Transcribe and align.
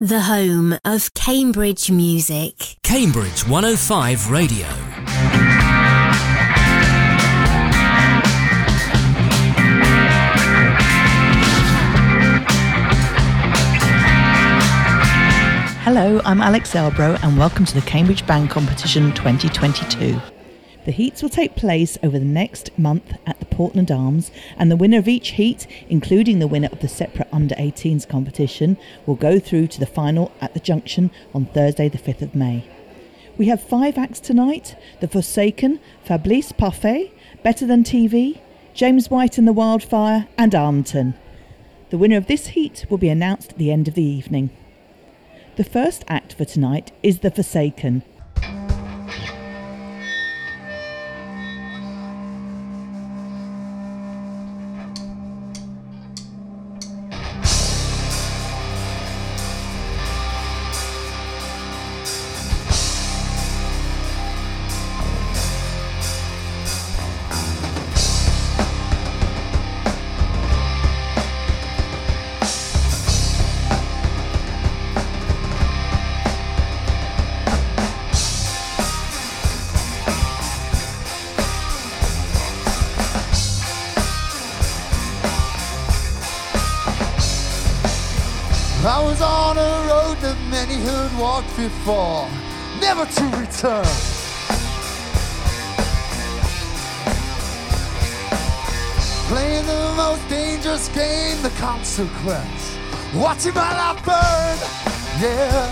The 0.00 0.20
home 0.20 0.78
of 0.84 1.14
Cambridge 1.14 1.90
music. 1.90 2.76
Cambridge 2.82 3.48
105 3.48 4.30
Radio. 4.30 4.66
Hello, 15.80 16.20
I'm 16.26 16.42
Alex 16.42 16.74
Elbro, 16.74 17.18
and 17.22 17.38
welcome 17.38 17.64
to 17.64 17.74
the 17.74 17.80
Cambridge 17.80 18.26
Band 18.26 18.50
Competition 18.50 19.14
2022. 19.14 20.20
The 20.86 20.92
heats 20.92 21.20
will 21.20 21.30
take 21.30 21.56
place 21.56 21.98
over 22.00 22.16
the 22.16 22.24
next 22.24 22.70
month 22.78 23.12
at 23.26 23.40
the 23.40 23.46
Portland 23.46 23.90
Arms, 23.90 24.30
and 24.56 24.70
the 24.70 24.76
winner 24.76 24.98
of 24.98 25.08
each 25.08 25.30
heat, 25.30 25.66
including 25.88 26.38
the 26.38 26.46
winner 26.46 26.68
of 26.70 26.78
the 26.78 26.86
separate 26.86 27.26
under 27.32 27.56
18s 27.56 28.08
competition, 28.08 28.76
will 29.04 29.16
go 29.16 29.40
through 29.40 29.66
to 29.66 29.80
the 29.80 29.84
final 29.86 30.30
at 30.40 30.54
the 30.54 30.60
Junction 30.60 31.10
on 31.34 31.46
Thursday, 31.46 31.88
the 31.88 31.98
5th 31.98 32.22
of 32.22 32.36
May. 32.36 32.64
We 33.36 33.48
have 33.48 33.60
five 33.60 33.98
acts 33.98 34.20
tonight 34.20 34.76
The 35.00 35.08
Forsaken, 35.08 35.80
Faiblesse 36.04 36.56
Parfait, 36.56 37.12
Better 37.42 37.66
Than 37.66 37.82
TV, 37.82 38.38
James 38.72 39.10
White 39.10 39.38
and 39.38 39.48
the 39.48 39.52
Wildfire, 39.52 40.28
and 40.38 40.52
Armton. 40.52 41.14
The 41.90 41.98
winner 41.98 42.16
of 42.16 42.28
this 42.28 42.48
heat 42.48 42.86
will 42.88 42.98
be 42.98 43.08
announced 43.08 43.50
at 43.50 43.58
the 43.58 43.72
end 43.72 43.88
of 43.88 43.94
the 43.94 44.04
evening. 44.04 44.50
The 45.56 45.64
first 45.64 46.04
act 46.06 46.34
for 46.34 46.44
tonight 46.44 46.92
is 47.02 47.18
The 47.18 47.32
Forsaken. 47.32 48.04
Before, 91.68 92.28
never 92.80 93.04
to 93.06 93.24
return. 93.42 93.84
Playing 99.30 99.66
the 99.66 99.94
most 99.96 100.28
dangerous 100.28 100.88
game, 100.90 101.42
the 101.42 101.50
consequence. 101.58 102.78
Watching 103.12 103.54
my 103.54 103.72
life 103.80 104.00
burn, 104.04 104.58
yeah. 105.20 105.66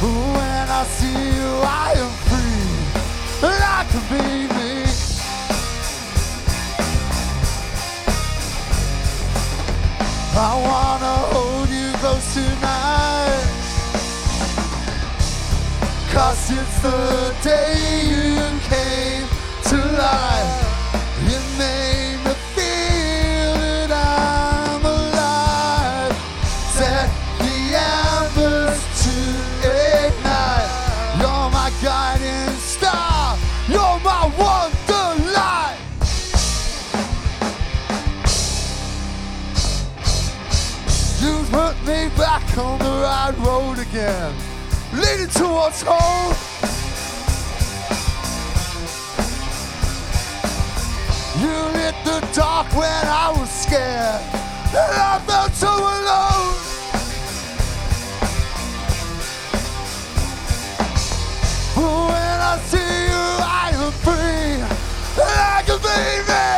When 0.00 0.66
I 0.80 0.84
see 0.96 1.20
you, 1.38 1.50
I 1.64 1.94
am 2.04 2.12
free, 2.28 3.50
I 3.76 3.80
can 3.90 4.04
be 4.12 4.54
me. 4.54 4.68
I 10.40 10.54
wanna 10.68 11.14
hold 11.32 11.57
tonight. 12.34 13.46
Cause 16.12 16.50
it's 16.50 16.82
the 16.82 17.34
day 17.42 17.74
you 18.10 18.60
came 18.68 19.26
to 19.64 19.76
life. 19.96 20.57
Right 43.08 43.34
road 43.38 43.78
again, 43.78 44.34
leading 44.92 45.28
towards 45.28 45.80
home. 45.82 46.34
You 51.40 51.54
lit 51.78 51.96
the 52.04 52.20
dark 52.34 52.68
when 52.74 53.04
I 53.24 53.32
was 53.34 53.50
scared, 53.50 54.22
and 54.82 54.94
I 55.10 55.18
felt 55.26 55.52
so 55.54 55.72
alone. 55.94 56.56
But 61.76 61.92
when 62.10 62.38
I 62.52 62.54
see 62.70 62.92
you, 63.10 63.24
I 63.40 63.70
am 63.84 63.92
free, 64.04 64.60
and 65.24 65.38
I 65.56 65.62
can 65.66 65.78
be 65.86 65.98
me. 66.28 66.48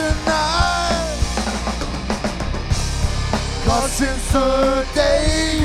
tonight. 0.00 1.16
Cause 3.64 3.92
since 3.92 4.32
the 4.32 4.86
day 4.94 5.59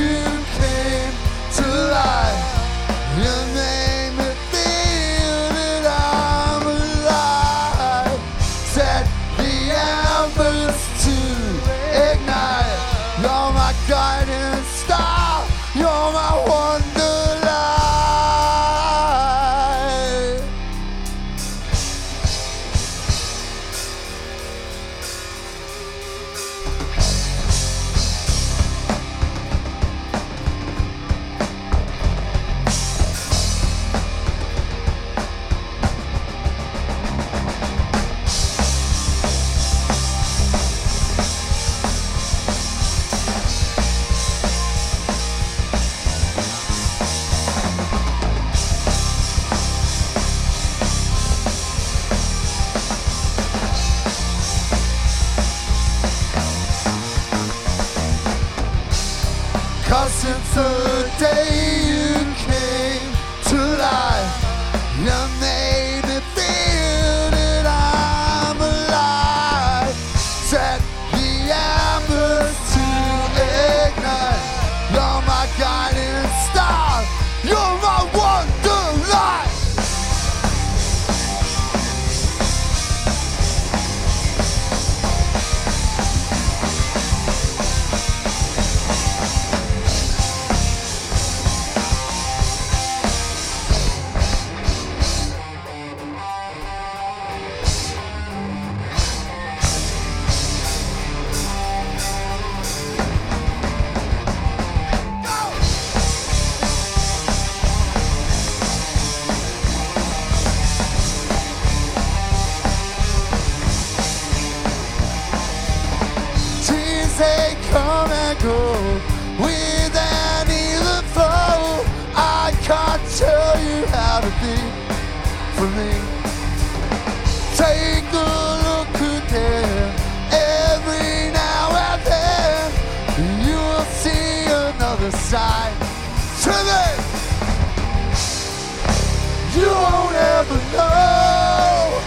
know 140.75 142.01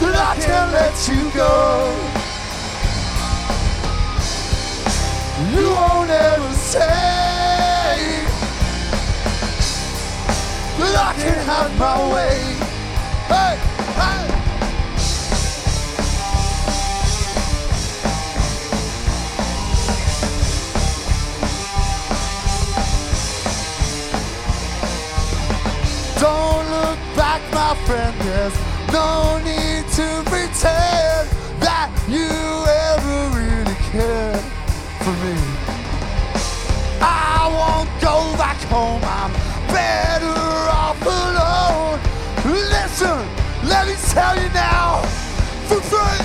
that 0.00 0.14
I 0.16 0.34
can't 0.40 0.70
let 0.72 0.94
you 1.08 1.30
go. 1.32 2.20
You 5.52 5.70
won't 5.70 6.10
ever 6.10 6.54
say 6.54 6.86
that 10.78 10.94
I 11.08 11.12
can 11.20 11.38
have 11.46 11.70
my 11.78 11.96
way. 12.12 12.36
Hey, 13.28 13.56
hey. 13.56 13.69
Don't 26.20 26.68
look 26.68 26.98
back, 27.16 27.40
my 27.50 27.74
friend. 27.86 28.14
There's 28.20 28.52
no 28.92 29.38
need 29.42 29.88
to 29.96 30.22
pretend 30.28 31.30
that 31.64 31.88
you 32.06 32.28
ever 32.92 33.40
really 33.40 33.76
cared 33.88 34.44
for 35.00 35.16
me. 35.24 35.32
I 37.00 37.48
won't 37.56 37.88
go 38.02 38.36
back 38.36 38.58
home. 38.68 39.00
I'm 39.02 39.32
better 39.72 40.36
off 40.68 41.00
alone. 41.00 41.98
Listen, 42.44 43.24
let 43.64 43.86
me 43.88 43.94
tell 44.12 44.36
you 44.36 44.50
now, 44.50 45.00
for 45.68 45.80
free. 45.80 46.20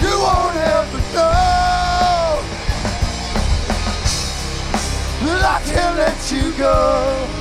You 0.00 0.18
won't 0.18 0.56
ever 0.56 0.98
know 1.12 2.40
that 5.26 5.42
I 5.44 5.60
can't 5.70 5.96
let 5.98 6.32
you 6.32 6.52
go. 6.56 7.33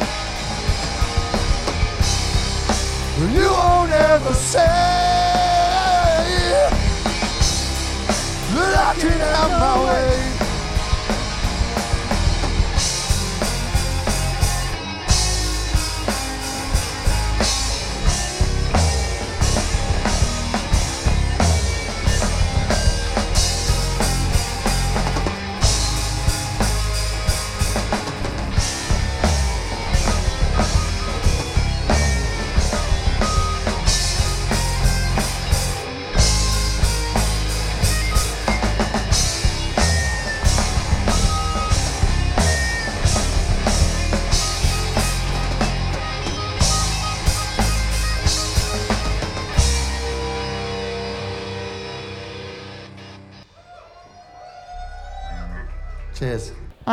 You 3.31 3.49
won't 3.49 3.91
ever 3.91 4.33
say 4.33 4.59
that 8.53 8.77
I 8.77 8.95
can 8.99 9.11
have 9.11 9.51
my 9.51 9.85
way. 9.85 10.22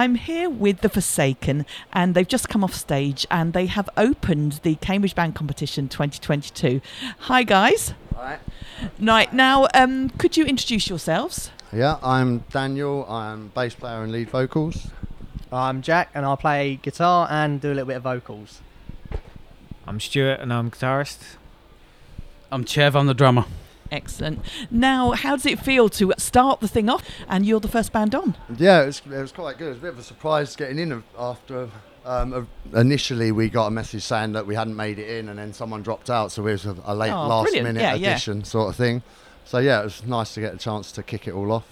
I'm 0.00 0.14
here 0.14 0.48
with 0.48 0.80
The 0.80 0.88
Forsaken, 0.88 1.66
and 1.92 2.14
they've 2.14 2.26
just 2.26 2.48
come 2.48 2.64
off 2.64 2.72
stage 2.72 3.26
and 3.30 3.52
they 3.52 3.66
have 3.66 3.90
opened 3.98 4.60
the 4.62 4.76
Cambridge 4.76 5.14
Band 5.14 5.34
Competition 5.34 5.90
2022. 5.90 6.80
Hi, 7.18 7.42
guys. 7.42 7.92
Alright. 8.16 8.40
Right, 8.98 9.30
now, 9.34 9.68
um, 9.74 10.08
could 10.08 10.38
you 10.38 10.46
introduce 10.46 10.88
yourselves? 10.88 11.50
Yeah, 11.70 11.98
I'm 12.02 12.38
Daniel. 12.50 13.04
I'm 13.10 13.48
bass 13.48 13.74
player 13.74 14.02
and 14.02 14.10
lead 14.10 14.30
vocals. 14.30 14.88
I'm 15.52 15.82
Jack, 15.82 16.08
and 16.14 16.24
I'll 16.24 16.38
play 16.38 16.80
guitar 16.80 17.28
and 17.30 17.60
do 17.60 17.68
a 17.68 17.74
little 17.74 17.84
bit 17.84 17.98
of 17.98 18.02
vocals. 18.02 18.62
I'm 19.86 20.00
Stuart 20.00 20.40
and 20.40 20.50
I'm 20.50 20.70
guitarist. 20.70 21.36
I'm 22.50 22.64
Chev, 22.64 22.96
I'm 22.96 23.06
the 23.06 23.12
drummer. 23.12 23.44
Excellent. 23.90 24.40
Now, 24.70 25.12
how 25.12 25.36
does 25.36 25.46
it 25.46 25.58
feel 25.60 25.88
to 25.90 26.12
start 26.18 26.60
the 26.60 26.68
thing 26.68 26.88
off 26.88 27.04
and 27.28 27.44
you're 27.44 27.60
the 27.60 27.68
first 27.68 27.92
band 27.92 28.14
on? 28.14 28.36
Yeah, 28.56 28.82
it 28.82 28.86
was, 28.86 29.02
it 29.04 29.10
was 29.10 29.32
quite 29.32 29.58
good. 29.58 29.66
It 29.66 29.70
was 29.70 29.78
a 29.78 29.82
bit 29.82 29.92
of 29.92 29.98
a 29.98 30.02
surprise 30.02 30.54
getting 30.56 30.78
in 30.78 31.02
after. 31.18 31.68
Um, 32.04 32.48
initially, 32.74 33.30
we 33.30 33.48
got 33.50 33.66
a 33.66 33.70
message 33.70 34.02
saying 34.02 34.32
that 34.32 34.46
we 34.46 34.54
hadn't 34.54 34.76
made 34.76 34.98
it 34.98 35.08
in, 35.18 35.28
and 35.28 35.38
then 35.38 35.52
someone 35.52 35.82
dropped 35.82 36.08
out, 36.08 36.32
so 36.32 36.46
it 36.46 36.52
was 36.52 36.64
a, 36.64 36.94
late 36.94 37.10
Oh, 37.10 37.26
last 37.26 37.44
brilliant. 37.44 37.66
minute 37.66 37.82
Yeah, 37.82 37.94
yeah. 37.94 38.10
addition 38.12 38.42
sort 38.44 38.70
of 38.70 38.76
thing. 38.76 39.02
So 39.44 39.58
yeah, 39.58 39.80
it 39.80 39.84
was 39.84 40.06
nice 40.06 40.32
to 40.34 40.40
get 40.40 40.54
a 40.54 40.56
chance 40.56 40.92
to 40.92 41.02
kick 41.02 41.28
it 41.28 41.34
all 41.34 41.52
off. 41.52 41.66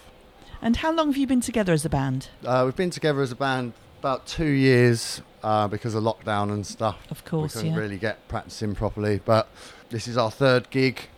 And 0.61 0.77
how 0.77 0.93
long 0.93 1.07
have 1.09 1.17
you 1.17 1.27
been 1.27 1.41
together 1.41 1.73
as 1.73 1.85
a 1.85 1.89
band? 1.89 2.29
Uh, 2.45 2.63
we've 2.65 2.77
been 2.77 2.91
together 2.91 3.23
as 3.23 3.31
a 3.33 3.37
band 3.37 3.73
about 4.01 4.27
two 4.27 4.45
years 4.49 5.23
uh, 5.43 5.69
because 5.69 5.95
of 5.95 6.03
lockdown 6.03 6.53
and 6.53 6.67
stuff. 6.67 6.99
Of 7.11 7.25
course, 7.25 7.55
we 7.55 7.61
couldn't 7.63 7.75
yeah. 7.77 7.81
really 7.81 7.99
get 7.99 8.27
practicing 8.29 8.75
properly. 8.75 9.21
But 9.25 9.49
this 9.91 10.09
is 10.09 10.17
our 10.19 10.31
third 10.31 10.69
gig, 10.71 11.09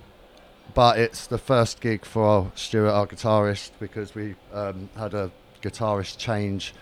but 0.75 0.99
it's 0.99 1.27
the 1.27 1.39
first 1.39 1.81
gig 1.81 2.05
for 2.05 2.51
Stuart, 2.55 2.91
our 2.91 3.07
guitarist, 3.07 3.71
because 3.81 4.15
we 4.15 4.35
um, 4.53 4.89
had 4.97 5.15
a 5.15 5.31
guitarist 5.63 6.19
change 6.19 6.73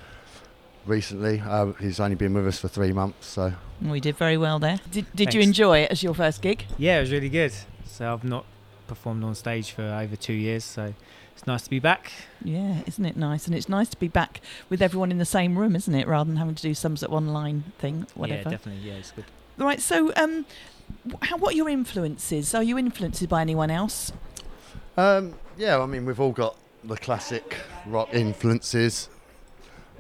recently. 0.87 1.43
Uh, 1.45 1.73
he's 1.81 2.01
only 2.01 2.17
been 2.17 2.35
with 2.35 2.47
us 2.47 2.59
for 2.59 2.69
three 2.69 2.93
months, 2.93 3.27
so 3.27 3.53
We 3.83 4.01
did 4.01 4.17
very 4.17 4.37
well 4.37 4.59
there. 4.59 4.81
Did, 4.91 5.07
did 5.15 5.35
you 5.35 5.41
enjoy 5.41 5.79
it 5.81 5.91
as 5.91 6.03
your 6.03 6.15
first 6.15 6.43
gig? 6.43 6.65
Yeah, 6.77 6.99
it 6.99 7.01
was 7.01 7.13
really 7.13 7.29
good. 7.29 7.53
So 7.87 8.13
I've 8.13 8.25
not 8.25 8.45
performed 8.87 9.25
on 9.25 9.35
stage 9.35 9.71
for 9.73 9.83
over 9.83 10.17
two 10.17 10.33
years, 10.33 10.65
so 10.65 10.95
it's 11.37 11.47
nice 11.47 11.63
to 11.63 11.71
be 11.71 11.79
back. 11.79 12.13
Yeah, 12.43 12.83
isn't 12.87 13.05
it 13.05 13.17
nice? 13.17 13.47
And 13.47 13.55
it's 13.55 13.69
nice 13.69 13.89
to 13.91 13.97
be 13.99 14.09
back 14.09 14.41
with 14.69 14.81
everyone 14.81 15.11
in 15.11 15.19
the 15.19 15.25
same 15.27 15.59
room, 15.59 15.77
isn't 15.77 15.95
it? 15.95 16.07
Rather 16.09 16.29
than 16.29 16.37
having 16.37 16.55
to 16.55 16.63
do 16.63 16.75
some 16.75 16.97
sort 16.97 17.11
of 17.13 17.17
online 17.17 17.65
thing, 17.79 18.07
whatever. 18.15 18.43
Yeah, 18.45 18.51
definitely. 18.51 18.89
Yeah, 18.89 18.95
it's 18.97 19.11
good. 19.11 19.25
Right. 19.57 19.81
So, 19.81 20.13
um, 20.17 20.45
wh- 20.45 20.78
how, 21.23 21.37
what 21.37 21.55
are 21.55 21.57
your 21.57 21.69
influences? 21.69 22.55
Are 22.55 22.63
you 22.63 22.79
influenced 22.79 23.29
by 23.29 23.41
anyone 23.41 23.71
else? 23.71 24.13
Um, 24.97 25.35
yeah, 25.57 25.81
I 25.81 25.87
mean, 25.87 26.05
we've 26.05 26.21
all 26.21 26.33
got 26.33 26.57
the 26.85 26.97
classic 26.97 27.57
rock 27.87 28.09
influences, 28.13 29.09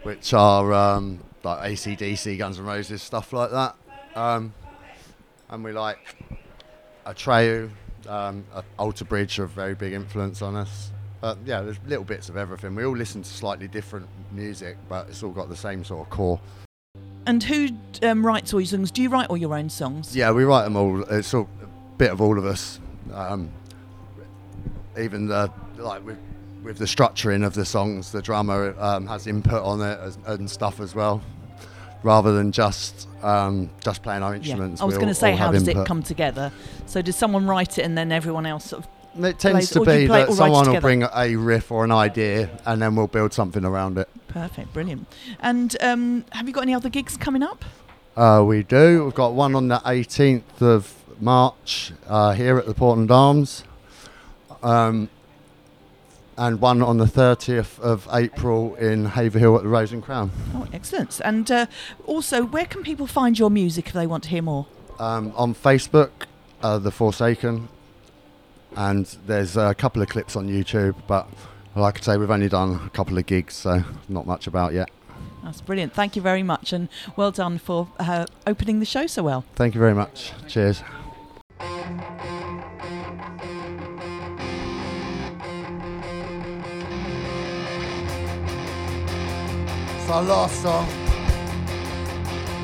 which 0.02 0.32
are 0.34 0.72
um, 0.72 1.20
like 1.42 1.72
ACDC, 1.72 2.38
Guns 2.38 2.58
N' 2.58 2.64
Roses, 2.64 3.02
stuff 3.02 3.32
like 3.32 3.50
that. 3.50 3.76
Um, 4.14 4.54
and 5.50 5.64
we 5.64 5.72
like 5.72 5.98
Atreyu, 7.06 7.70
um, 8.06 8.44
uh, 8.52 8.62
Alter 8.78 9.04
Bridge 9.04 9.38
are 9.38 9.44
a 9.44 9.48
very 9.48 9.74
big 9.74 9.92
influence 9.92 10.42
on 10.42 10.56
us. 10.56 10.90
But 11.20 11.38
yeah, 11.44 11.62
there's 11.62 11.78
little 11.86 12.04
bits 12.04 12.28
of 12.28 12.36
everything. 12.36 12.74
We 12.74 12.84
all 12.84 12.96
listen 12.96 13.22
to 13.22 13.28
slightly 13.28 13.66
different 13.66 14.06
music, 14.30 14.76
but 14.88 15.08
it's 15.08 15.22
all 15.22 15.32
got 15.32 15.48
the 15.48 15.56
same 15.56 15.84
sort 15.84 16.06
of 16.06 16.10
core. 16.10 16.40
And 17.28 17.42
who 17.42 17.68
um, 18.02 18.24
writes 18.24 18.54
all 18.54 18.60
your 18.60 18.66
songs? 18.66 18.90
Do 18.90 19.02
you 19.02 19.10
write 19.10 19.28
all 19.28 19.36
your 19.36 19.54
own 19.54 19.68
songs? 19.68 20.16
Yeah, 20.16 20.30
we 20.32 20.44
write 20.44 20.64
them 20.64 20.76
all. 20.76 21.02
It's 21.02 21.34
all 21.34 21.46
a 21.62 21.66
bit 21.98 22.10
of 22.10 22.22
all 22.22 22.38
of 22.38 22.46
us. 22.46 22.80
Um, 23.12 23.50
even 24.98 25.26
the 25.26 25.52
like 25.76 26.04
with 26.06 26.18
with 26.62 26.78
the 26.78 26.86
structuring 26.86 27.46
of 27.46 27.52
the 27.52 27.66
songs, 27.66 28.12
the 28.12 28.22
drummer 28.22 28.74
um, 28.78 29.06
has 29.08 29.26
input 29.26 29.62
on 29.62 29.82
it 29.82 29.98
as, 30.00 30.18
and 30.24 30.50
stuff 30.50 30.80
as 30.80 30.94
well, 30.94 31.20
rather 32.02 32.32
than 32.32 32.50
just 32.50 33.06
um, 33.22 33.68
just 33.84 34.02
playing 34.02 34.22
our 34.22 34.34
instruments. 34.34 34.80
Yeah. 34.80 34.84
I 34.84 34.86
was 34.86 34.96
going 34.96 35.08
to 35.08 35.14
say, 35.14 35.36
how 35.36 35.52
does 35.52 35.68
it 35.68 35.86
come 35.86 36.02
together? 36.02 36.50
So, 36.86 37.02
does 37.02 37.16
someone 37.16 37.46
write 37.46 37.76
it 37.76 37.82
and 37.82 37.96
then 37.96 38.10
everyone 38.10 38.46
else 38.46 38.64
sort 38.64 38.84
of? 38.84 38.97
It 39.16 39.38
tends 39.38 39.40
plays- 39.40 39.70
to 39.70 39.80
or 39.80 39.84
do 39.84 39.92
you 39.92 39.98
be 40.00 40.06
that 40.08 40.32
someone 40.32 40.70
will 40.70 40.80
bring 40.80 41.02
a 41.14 41.36
riff 41.36 41.72
or 41.72 41.84
an 41.84 41.92
idea, 41.92 42.50
and 42.66 42.80
then 42.80 42.94
we'll 42.94 43.06
build 43.08 43.32
something 43.32 43.64
around 43.64 43.98
it. 43.98 44.08
Perfect, 44.28 44.72
brilliant. 44.72 45.06
And 45.40 45.76
um, 45.80 46.24
have 46.32 46.46
you 46.46 46.52
got 46.54 46.62
any 46.62 46.74
other 46.74 46.88
gigs 46.88 47.16
coming 47.16 47.42
up? 47.42 47.64
Uh, 48.16 48.42
we 48.46 48.62
do. 48.62 49.04
We've 49.04 49.14
got 49.14 49.32
one 49.32 49.54
on 49.54 49.68
the 49.68 49.78
18th 49.78 50.60
of 50.60 50.94
March 51.20 51.92
uh, 52.06 52.32
here 52.32 52.58
at 52.58 52.66
the 52.66 52.74
Portland 52.74 53.10
Arms, 53.10 53.64
um, 54.62 55.08
and 56.36 56.60
one 56.60 56.82
on 56.82 56.98
the 56.98 57.04
30th 57.06 57.80
of 57.80 58.06
April 58.12 58.74
in 58.76 59.06
Haverhill 59.06 59.56
at 59.56 59.62
the 59.62 59.68
Rose 59.68 59.92
and 59.92 60.02
Crown. 60.02 60.30
Oh, 60.54 60.66
excellent. 60.72 61.20
And 61.24 61.50
uh, 61.50 61.66
also, 62.06 62.44
where 62.44 62.66
can 62.66 62.82
people 62.82 63.06
find 63.08 63.38
your 63.38 63.50
music 63.50 63.88
if 63.88 63.92
they 63.92 64.06
want 64.06 64.22
to 64.24 64.28
hear 64.30 64.42
more? 64.42 64.66
Um, 65.00 65.32
on 65.36 65.54
Facebook, 65.54 66.10
uh, 66.62 66.78
The 66.78 66.90
Forsaken, 66.92 67.68
and 68.76 69.06
there's 69.26 69.56
a 69.56 69.74
couple 69.74 70.02
of 70.02 70.08
clips 70.08 70.36
on 70.36 70.48
YouTube, 70.48 70.94
but 71.06 71.28
like 71.74 71.98
I 71.98 72.00
say, 72.02 72.16
we've 72.16 72.30
only 72.30 72.48
done 72.48 72.80
a 72.86 72.90
couple 72.90 73.18
of 73.18 73.26
gigs, 73.26 73.54
so 73.54 73.84
not 74.08 74.26
much 74.26 74.46
about 74.46 74.72
yet. 74.74 74.90
That's 75.42 75.60
brilliant. 75.60 75.94
Thank 75.94 76.16
you 76.16 76.22
very 76.22 76.42
much, 76.42 76.72
and 76.72 76.88
well 77.16 77.30
done 77.30 77.58
for 77.58 77.88
uh, 77.98 78.26
opening 78.46 78.80
the 78.80 78.86
show 78.86 79.06
so 79.06 79.22
well. 79.22 79.44
Thank 79.54 79.74
you 79.74 79.80
very 79.80 79.94
much. 79.94 80.32
Cheers. 80.46 80.82
It's 89.96 90.10
our 90.10 90.22
last 90.22 90.62
song. 90.62 90.88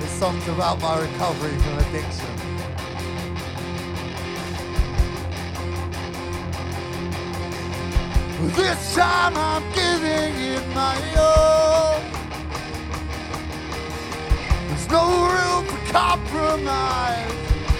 This 0.01 0.11
song's 0.11 0.49
about 0.49 0.81
my 0.81 1.01
recovery 1.01 1.57
from 1.59 1.79
addiction. 1.79 2.44
This 8.53 8.95
time 8.95 9.35
I'm 9.37 9.63
giving 9.73 10.35
it 10.37 10.69
my 10.75 11.01
all. 11.17 11.99
There's 14.69 14.89
no 14.91 15.27
room 15.33 15.65
for 15.65 15.93
compromise. 15.93 17.33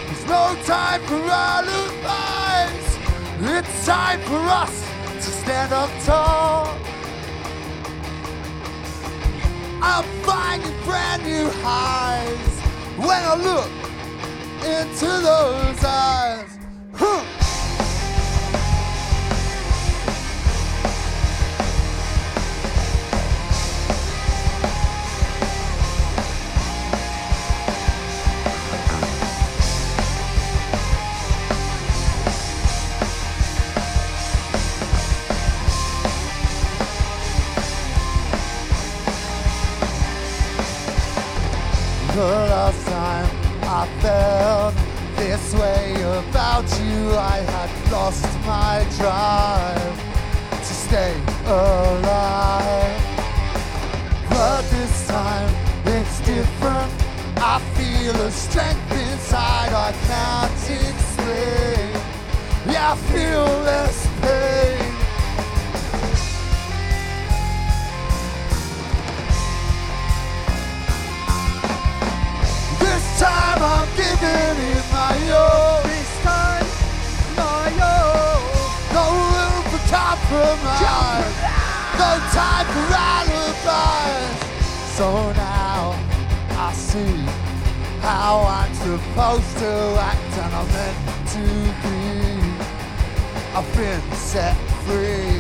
There's 0.07 0.27
no 0.27 0.57
time 0.65 1.03
for 1.03 1.21
alibis. 1.21 2.99
It's 3.41 3.85
time 3.87 4.21
for 4.23 4.39
us 4.39 4.89
to 5.17 5.31
stand 5.31 5.75
up 5.75 5.91
tall. 6.03 6.75
I'm 9.83 10.05
finding 10.23 10.73
brand 10.85 11.25
new 11.25 11.51
highs 11.63 12.61
when 12.97 13.23
I 13.23 13.35
look 13.37 13.71
into 14.65 15.07
those 15.07 15.85
eyes. 15.85 16.59
Huh. 16.95 17.34
My 48.47 48.87
drive 48.99 49.97
to 50.51 50.75
stay 50.75 51.15
alive. 51.47 53.01
But 54.29 54.63
this 54.71 55.07
time 55.09 55.55
it's 55.87 56.21
different. 56.21 56.93
I 57.37 57.59
feel 57.75 58.15
a 58.15 58.31
strength 58.31 58.93
inside 58.93 59.73
I 59.73 59.93
can't 60.09 60.65
explain. 60.91 61.91
Yeah, 62.73 62.93
I 62.93 62.97
feel 63.13 63.45
less 63.65 64.07
pain. 64.21 64.93
This 72.79 73.21
time 73.21 73.63
I'm 73.63 73.89
giving 73.97 74.57
it 74.71 74.85
my 74.93 75.33
all. 75.33 75.74
Compromise. 80.55 81.35
No 81.99 82.11
time 82.33 82.67
for 82.73 82.95
alibis. 82.95 84.35
So 84.97 85.33
now 85.33 85.99
I 86.51 86.73
see 86.73 87.17
how 88.01 88.45
I'm 88.47 88.75
supposed 88.75 89.57
to 89.59 89.73
act 89.99 90.33
and 90.43 90.55
I'm 90.55 90.69
meant 90.73 90.99
to 91.35 91.45
be. 91.83 91.99
I've 93.57 93.77
been 93.77 94.03
set 94.13 94.57
free. 94.85 95.39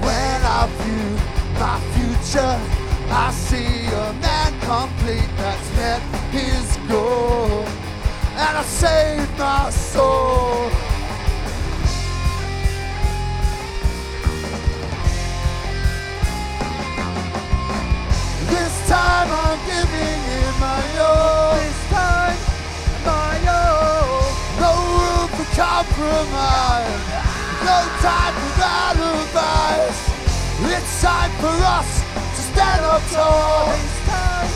When 0.00 0.40
I 0.42 0.68
view 0.80 1.08
my 1.58 1.78
future, 1.94 2.56
I 3.10 3.30
see 3.32 3.86
a 3.86 4.12
man 4.20 4.52
complete 4.60 5.30
that's 5.36 5.76
met 5.76 6.00
his 6.30 6.76
goal. 6.88 7.64
And 8.36 8.56
I 8.56 8.62
saved 8.62 9.38
my 9.38 9.70
soul. 9.70 10.87
This 18.48 18.88
time 18.88 19.28
I'm 19.30 19.58
giving 19.66 20.20
it 20.40 20.52
my 20.60 20.82
all. 21.00 21.54
This 21.56 21.80
time, 21.90 22.38
my 23.04 23.36
all. 23.44 24.24
No 24.60 24.72
room 24.96 25.28
for 25.36 25.48
compromise. 25.54 27.04
No 27.68 27.78
time 28.00 28.34
for 28.40 28.64
alibis. 28.64 29.96
It's 30.74 31.02
time 31.02 31.32
for 31.42 31.56
us 31.76 31.90
to 32.36 32.40
stand 32.52 32.84
up 32.84 33.02
tall. 33.12 33.66
This 33.72 33.98
time, 34.08 34.50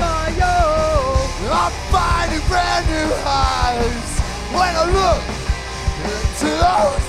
my 0.00 0.28
all. 0.40 1.28
I'm 1.52 1.72
finding 1.92 2.44
brand 2.48 2.86
new 2.86 3.08
highs 3.24 4.10
when 4.56 4.72
I 4.72 4.84
look 4.98 5.22
into 6.04 6.48
those 6.64 7.07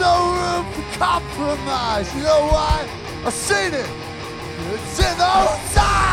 no 0.00 0.32
room 0.38 0.72
for 0.72 0.98
compromise. 0.98 2.14
You 2.14 2.22
know 2.22 2.48
why? 2.48 2.88
I've 3.24 3.32
seen 3.32 3.74
it. 3.74 3.88
It's 4.72 4.98
in 4.98 5.18
those 5.18 5.76
eyes. 5.76 6.07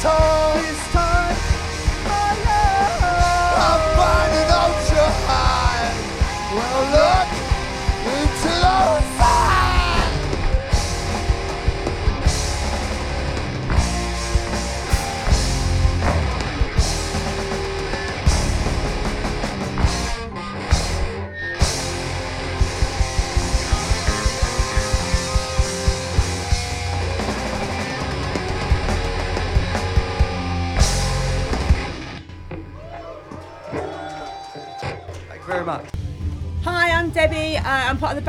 Stand 0.00 0.79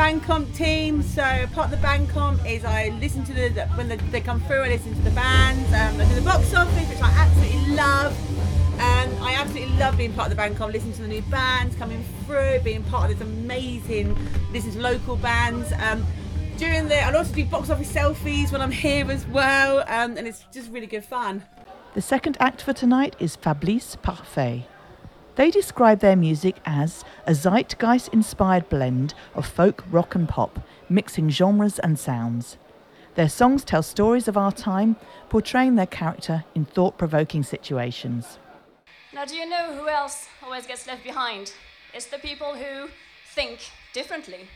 band 0.02 0.24
comp 0.24 0.52
team. 0.56 1.04
So 1.04 1.22
part 1.54 1.66
of 1.66 1.70
the 1.70 1.78
band 1.78 2.10
comp 2.10 2.44
is 2.44 2.66
I 2.66 2.90
listen 3.00 3.24
to 3.24 3.34
the 3.34 3.68
when 3.76 3.88
the, 3.88 3.98
they 4.10 4.20
come 4.20 4.42
through. 4.42 4.64
I 4.64 4.70
listen 4.70 4.96
to 4.96 5.02
the 5.02 5.12
bands. 5.12 5.68
Um, 5.68 6.02
I 6.02 6.10
do 6.10 6.16
the 6.16 6.22
box 6.22 6.52
office, 6.56 6.90
which 6.90 7.00
I 7.04 7.12
absolutely 7.12 7.76
love. 7.76 8.18
And 8.80 9.14
I 9.20 9.34
absolutely 9.34 9.78
love 9.78 10.00
being 10.00 10.12
part 10.14 10.26
of 10.26 10.32
the 10.32 10.38
band 10.38 10.58
comp, 10.58 10.74
listening 10.74 10.94
to 10.94 11.04
the 11.04 11.08
new 11.08 11.22
bands 11.30 11.76
coming 11.76 12.04
through, 12.26 12.62
being 12.64 12.84
part 12.86 13.12
of 13.12 13.20
this 13.20 13.28
amazing, 13.28 14.18
listening 14.52 14.74
to 14.74 14.82
local 14.82 15.18
bands. 15.18 15.72
Um, 15.74 16.04
during 16.58 16.88
the, 16.88 17.00
I 17.00 17.14
also 17.14 17.36
do 17.36 17.46
box 17.46 17.70
office 17.70 17.94
selfies 17.94 18.52
when 18.52 18.60
I'm 18.60 18.72
here 18.72 19.12
as 19.12 19.28
well, 19.28 19.82
um, 19.82 20.18
and 20.18 20.28
it's 20.28 20.46
just 20.52 20.72
really 20.72 20.88
good 20.88 21.06
fun. 21.06 21.44
The 21.94 22.02
second 22.02 22.38
act 22.40 22.64
for 22.64 22.74
tonight 22.74 23.16
is 23.20 23.38
Faiblesse 23.38 24.02
Parfait. 24.02 24.66
They 25.36 25.50
describe 25.50 26.00
their 26.00 26.16
music 26.16 26.58
as 26.66 27.06
a 27.26 27.34
zeitgeist 27.34 28.10
inspired 28.10 28.68
blend 28.70 29.14
of 29.34 29.46
folk, 29.46 29.84
rock, 29.90 30.14
and 30.14 30.28
pop, 30.28 30.60
mixing 30.90 31.30
genres 31.30 31.80
and 31.80 31.98
sounds. 31.98 32.58
Their 33.16 33.30
songs 33.30 33.64
tell 33.64 33.84
stories 33.84 34.28
of 34.28 34.38
our 34.38 34.52
time, 34.52 34.98
portraying 35.30 35.76
their 35.76 35.86
character 35.86 36.44
in 36.54 36.66
thought 36.66 36.98
provoking 36.98 37.44
situations. 37.44 38.40
Now, 39.14 39.26
do 39.26 39.36
you 39.36 39.50
know 39.50 39.74
who 39.74 39.88
else 39.88 40.28
always 40.44 40.66
gets 40.66 40.88
left 40.88 41.04
behind? 41.04 41.54
It's 41.94 42.06
the 42.06 42.20
people 42.20 42.56
who 42.56 42.90
think 43.34 43.60
differently, 43.94 44.48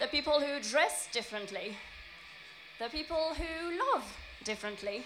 the 0.00 0.06
people 0.06 0.40
who 0.40 0.60
dress 0.60 1.08
differently, 1.12 1.76
the 2.78 2.88
people 2.88 3.34
who 3.34 3.78
love 3.78 4.04
differently. 4.44 5.02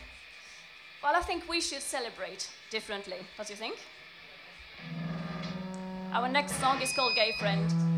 Well, 1.03 1.15
I 1.17 1.21
think 1.21 1.49
we 1.49 1.61
should 1.61 1.83
celebrate 1.83 2.49
differently. 2.71 3.19
What 3.37 3.49
do 3.49 3.53
you 3.53 3.59
think? 3.59 3.79
Our 6.15 6.29
next 6.29 6.61
song 6.61 6.83
is 6.83 6.93
called 6.93 7.15
Gay 7.15 7.33
Friend. 7.33 7.92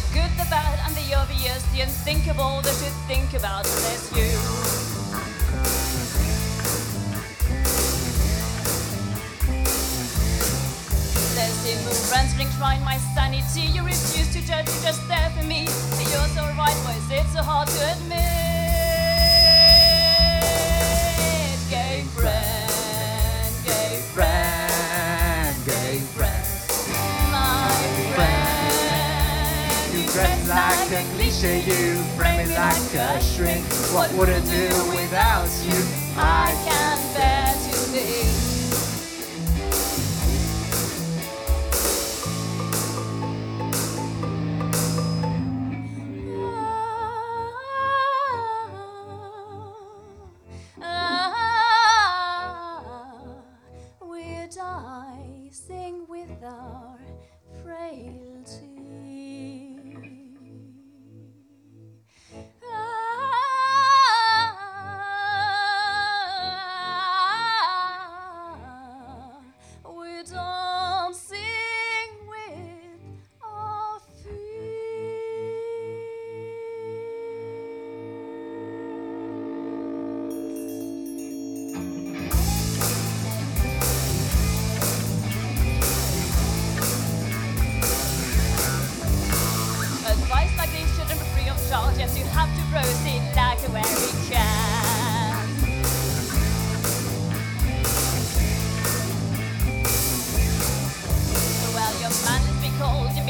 The 0.00 0.14
good, 0.14 0.30
the 0.38 0.46
bad, 0.50 0.78
and 0.86 0.94
the 0.96 1.14
obvious, 1.14 1.62
the 1.72 1.80
unthinkable 1.80 2.60
that 2.62 2.76
you 2.82 2.90
think 3.06 3.34
about. 3.34 3.64
There's 3.64 4.10
you. 4.16 4.30
There's 11.34 11.58
the 11.64 11.74
movements 11.84 12.56
trying 12.56 12.84
my 12.84 12.98
sanity. 13.14 13.62
You 13.72 13.84
refuse 13.84 14.32
to 14.34 14.46
judge, 14.46 14.68
you're 14.68 14.82
just 14.82 15.06
there 15.08 15.30
for 15.30 15.44
me. 15.44 15.62
You're 15.62 16.28
so 16.36 16.44
right, 16.56 16.76
boys, 16.84 17.10
it's 17.10 17.32
so 17.32 17.42
hard 17.42 17.68
to 17.68 17.92
admit. 17.92 18.39
Cliche, 31.40 31.60
you 31.66 32.02
frame 32.16 32.48
me 32.48 32.54
like 32.54 32.94
a 32.94 33.22
shrink. 33.22 33.64
What 33.94 34.12
would 34.12 34.28
I 34.28 34.40
do 34.40 34.68
without 34.90 35.48
you? 35.64 35.84
I 36.16 36.52
can't 36.66 37.14
bear 37.14 37.54
to 37.54 37.76
think. 37.92 38.28
Ah, 50.82 50.82
ah, 50.82 51.34
ah, 51.36 52.84
ah, 52.86 54.06
we're 54.06 54.48
dicing 54.48 56.06
with 56.06 56.42
our 56.44 56.98
frailty. 57.62 58.29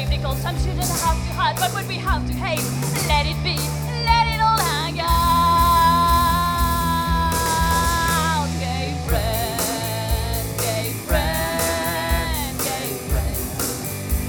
Be 0.09 0.17
cold, 0.17 0.37
your 0.37 0.37
biblical 0.37 0.43
time 0.43 0.57
shouldn't 0.57 0.79
have 0.81 1.17
to 1.17 1.33
hide. 1.33 1.59
What 1.59 1.73
would 1.73 1.87
we 1.87 1.95
have 1.95 2.25
to 2.27 2.33
hate? 2.33 2.63
Let 3.07 3.25
it 3.25 3.41
be, 3.43 3.55
let 4.05 4.27
it 4.27 4.41
all 4.41 4.57
hang 4.57 4.99
out. 4.99 5.07
Gay 8.59 8.93
friend, 9.07 10.47
gay 10.59 10.93
friend, 11.05 12.57
gay 12.59 12.97
friend, 13.09 13.37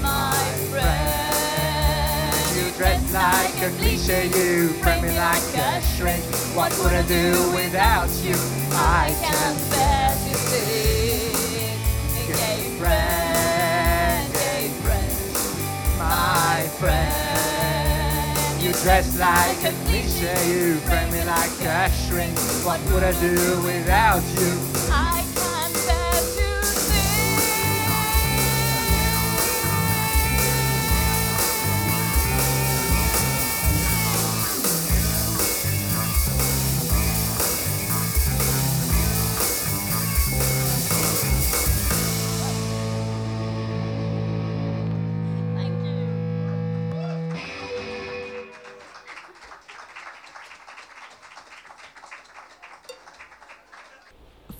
my 0.01 0.37
friend. 0.69 2.43
You 2.55 2.65
dress 2.77 3.01
like 3.13 3.61
a 3.61 3.69
cliche, 3.77 4.27
you 4.27 4.69
frame 4.81 5.01
me 5.03 5.09
like 5.17 5.55
a 5.55 5.81
shrink. 5.81 6.23
What 6.55 6.71
would 6.79 6.93
I 6.93 7.03
do 7.07 7.51
without 7.55 8.09
you? 8.23 8.35
I 8.75 9.13
can't 9.21 9.59
bear 9.71 10.09
to 10.09 10.35
think. 10.49 11.02
Friend. 16.83 18.61
You 18.61 18.71
dress 18.83 19.17
like 19.17 19.63
a 19.63 19.73
cliche, 19.85 20.35
you 20.51 20.75
frame 20.87 21.11
me 21.11 21.23
like 21.23 21.55
a 21.61 21.89
shrink. 21.91 22.37
What 22.65 22.79
would 22.91 23.03
I 23.03 23.13
do 23.19 23.35
without 23.63 24.23
you? 24.35 24.92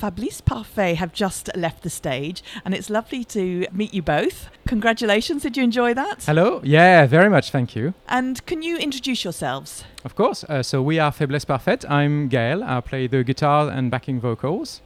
Faiblesse 0.04 0.44
Parfait 0.44 0.96
have 0.96 1.14
just 1.14 1.50
left 1.56 1.82
the 1.82 1.90
stage, 1.90 2.44
and 2.66 2.74
it's 2.74 2.90
lovely 2.90 3.24
to 3.24 3.66
meet 3.72 3.94
you 3.94 4.02
both. 4.02 4.50
Congratulations! 4.68 5.44
Did 5.44 5.56
you 5.56 5.64
enjoy 5.64 5.94
that? 5.94 6.26
Hello. 6.26 6.60
Yeah, 6.62 7.06
very 7.06 7.30
much. 7.30 7.52
Thank 7.52 7.74
you. 7.74 7.94
And 8.10 8.46
can 8.46 8.62
you 8.62 8.76
introduce 8.76 9.24
yourselves? 9.24 9.86
Of 10.04 10.16
course. 10.16 10.44
Uh, 10.44 10.62
so 10.62 10.82
we 10.82 11.00
are 11.00 11.10
Faiblesse 11.10 11.46
Parfaite. 11.46 11.90
I'm 11.90 12.28
Gael. 12.28 12.66
I 12.66 12.82
play 12.82 13.08
the 13.08 13.24
guitar 13.24 13.70
and 13.70 13.90
backing 13.90 14.20
vocals. 14.20 14.82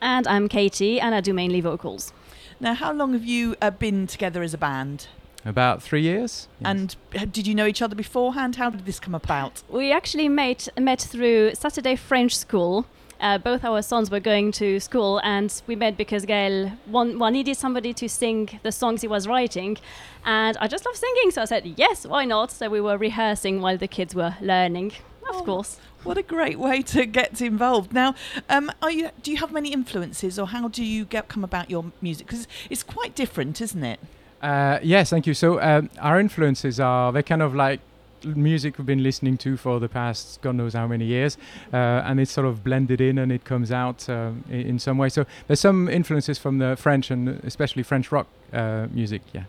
And 0.00 0.26
I'm 0.26 0.48
Katie, 0.48 0.98
and 0.98 1.14
I 1.14 1.20
do 1.20 1.32
mainly 1.32 1.60
vocals. 1.60 2.12
Now, 2.58 2.74
how 2.74 2.92
long 2.92 3.12
have 3.12 3.24
you 3.24 3.54
uh, 3.62 3.70
been 3.70 4.08
together 4.08 4.42
as 4.42 4.52
a 4.52 4.58
band? 4.58 5.06
About 5.44 5.80
three 5.80 6.02
years. 6.02 6.48
yes. 6.58 6.68
And 6.68 6.96
uh, 7.14 7.24
did 7.26 7.46
you 7.46 7.54
know 7.54 7.66
each 7.66 7.82
other 7.82 7.94
beforehand? 7.94 8.56
How 8.56 8.70
did 8.70 8.84
this 8.84 8.98
come 8.98 9.14
about? 9.14 9.62
We 9.68 9.92
actually 9.92 10.28
met, 10.28 10.66
met 10.76 11.00
through 11.00 11.54
Saturday 11.54 11.94
French 11.94 12.36
school. 12.36 12.86
Uh, 13.20 13.38
both 13.38 13.64
our 13.64 13.80
sons 13.82 14.10
were 14.10 14.20
going 14.20 14.52
to 14.52 14.78
school, 14.80 15.20
and 15.24 15.62
we 15.66 15.74
met 15.76 15.96
because 15.96 16.24
Gael 16.26 16.72
one, 16.86 17.18
one 17.18 17.32
needed 17.32 17.56
somebody 17.56 17.92
to 17.94 18.08
sing 18.08 18.60
the 18.62 18.72
songs 18.72 19.00
he 19.02 19.08
was 19.08 19.26
writing. 19.26 19.78
And 20.24 20.56
I 20.58 20.68
just 20.68 20.84
love 20.84 20.96
singing, 20.96 21.30
so 21.30 21.42
I 21.42 21.46
said, 21.46 21.66
yes, 21.76 22.06
why 22.06 22.24
not? 22.24 22.50
So 22.52 22.68
we 22.68 22.80
were 22.80 22.98
rehearsing 22.98 23.60
while 23.60 23.78
the 23.78 23.88
kids 23.88 24.14
were 24.14 24.36
learning, 24.40 24.92
of 25.28 25.36
Oh, 25.36 25.42
course. 25.44 25.78
What 26.04 26.18
a 26.18 26.22
great 26.22 26.58
way 26.58 26.82
to 26.82 27.04
get 27.06 27.40
involved. 27.40 27.92
Now, 27.92 28.14
um, 28.48 28.70
are 28.80 28.90
you? 28.92 29.10
Do 29.22 29.30
you 29.32 29.38
have 29.38 29.50
many 29.52 29.72
influences, 29.72 30.38
or 30.38 30.46
how 30.48 30.68
do 30.68 30.84
you 30.84 31.04
get 31.04 31.28
come 31.28 31.42
about 31.42 31.68
your 31.70 31.86
music? 32.00 32.26
Because 32.28 32.46
it's 32.70 32.82
quite 32.84 33.14
different, 33.16 33.60
isn't 33.60 33.82
it? 33.82 33.98
Uh, 34.40 34.78
yes, 34.82 35.10
thank 35.10 35.26
you. 35.26 35.34
So 35.34 35.60
um, 35.60 35.90
our 36.00 36.20
influences 36.20 36.78
are 36.78 37.10
they're 37.12 37.22
kind 37.24 37.42
of 37.42 37.54
like 37.54 37.80
l- 37.80 37.95
music 38.34 38.78
we've 38.78 38.86
been 38.86 39.02
listening 39.02 39.36
to 39.38 39.56
for 39.56 39.78
the 39.80 39.88
past 39.88 40.40
God 40.42 40.56
knows 40.56 40.74
how 40.74 40.86
many 40.86 41.04
years, 41.04 41.36
uh, 41.72 41.76
and 41.76 42.20
it's 42.20 42.32
sort 42.32 42.46
of 42.46 42.64
blended 42.64 43.00
in 43.00 43.18
and 43.18 43.30
it 43.30 43.44
comes 43.44 43.70
out 43.70 44.08
um, 44.08 44.44
in, 44.48 44.60
in 44.60 44.78
some 44.78 44.98
way. 44.98 45.08
So 45.08 45.26
there's 45.46 45.60
some 45.60 45.88
influences 45.88 46.38
from 46.38 46.58
the 46.58 46.76
French 46.76 47.10
and 47.10 47.28
especially 47.44 47.82
French 47.82 48.10
rock 48.10 48.26
uh, 48.52 48.86
music. 48.92 49.22
Yeah. 49.32 49.44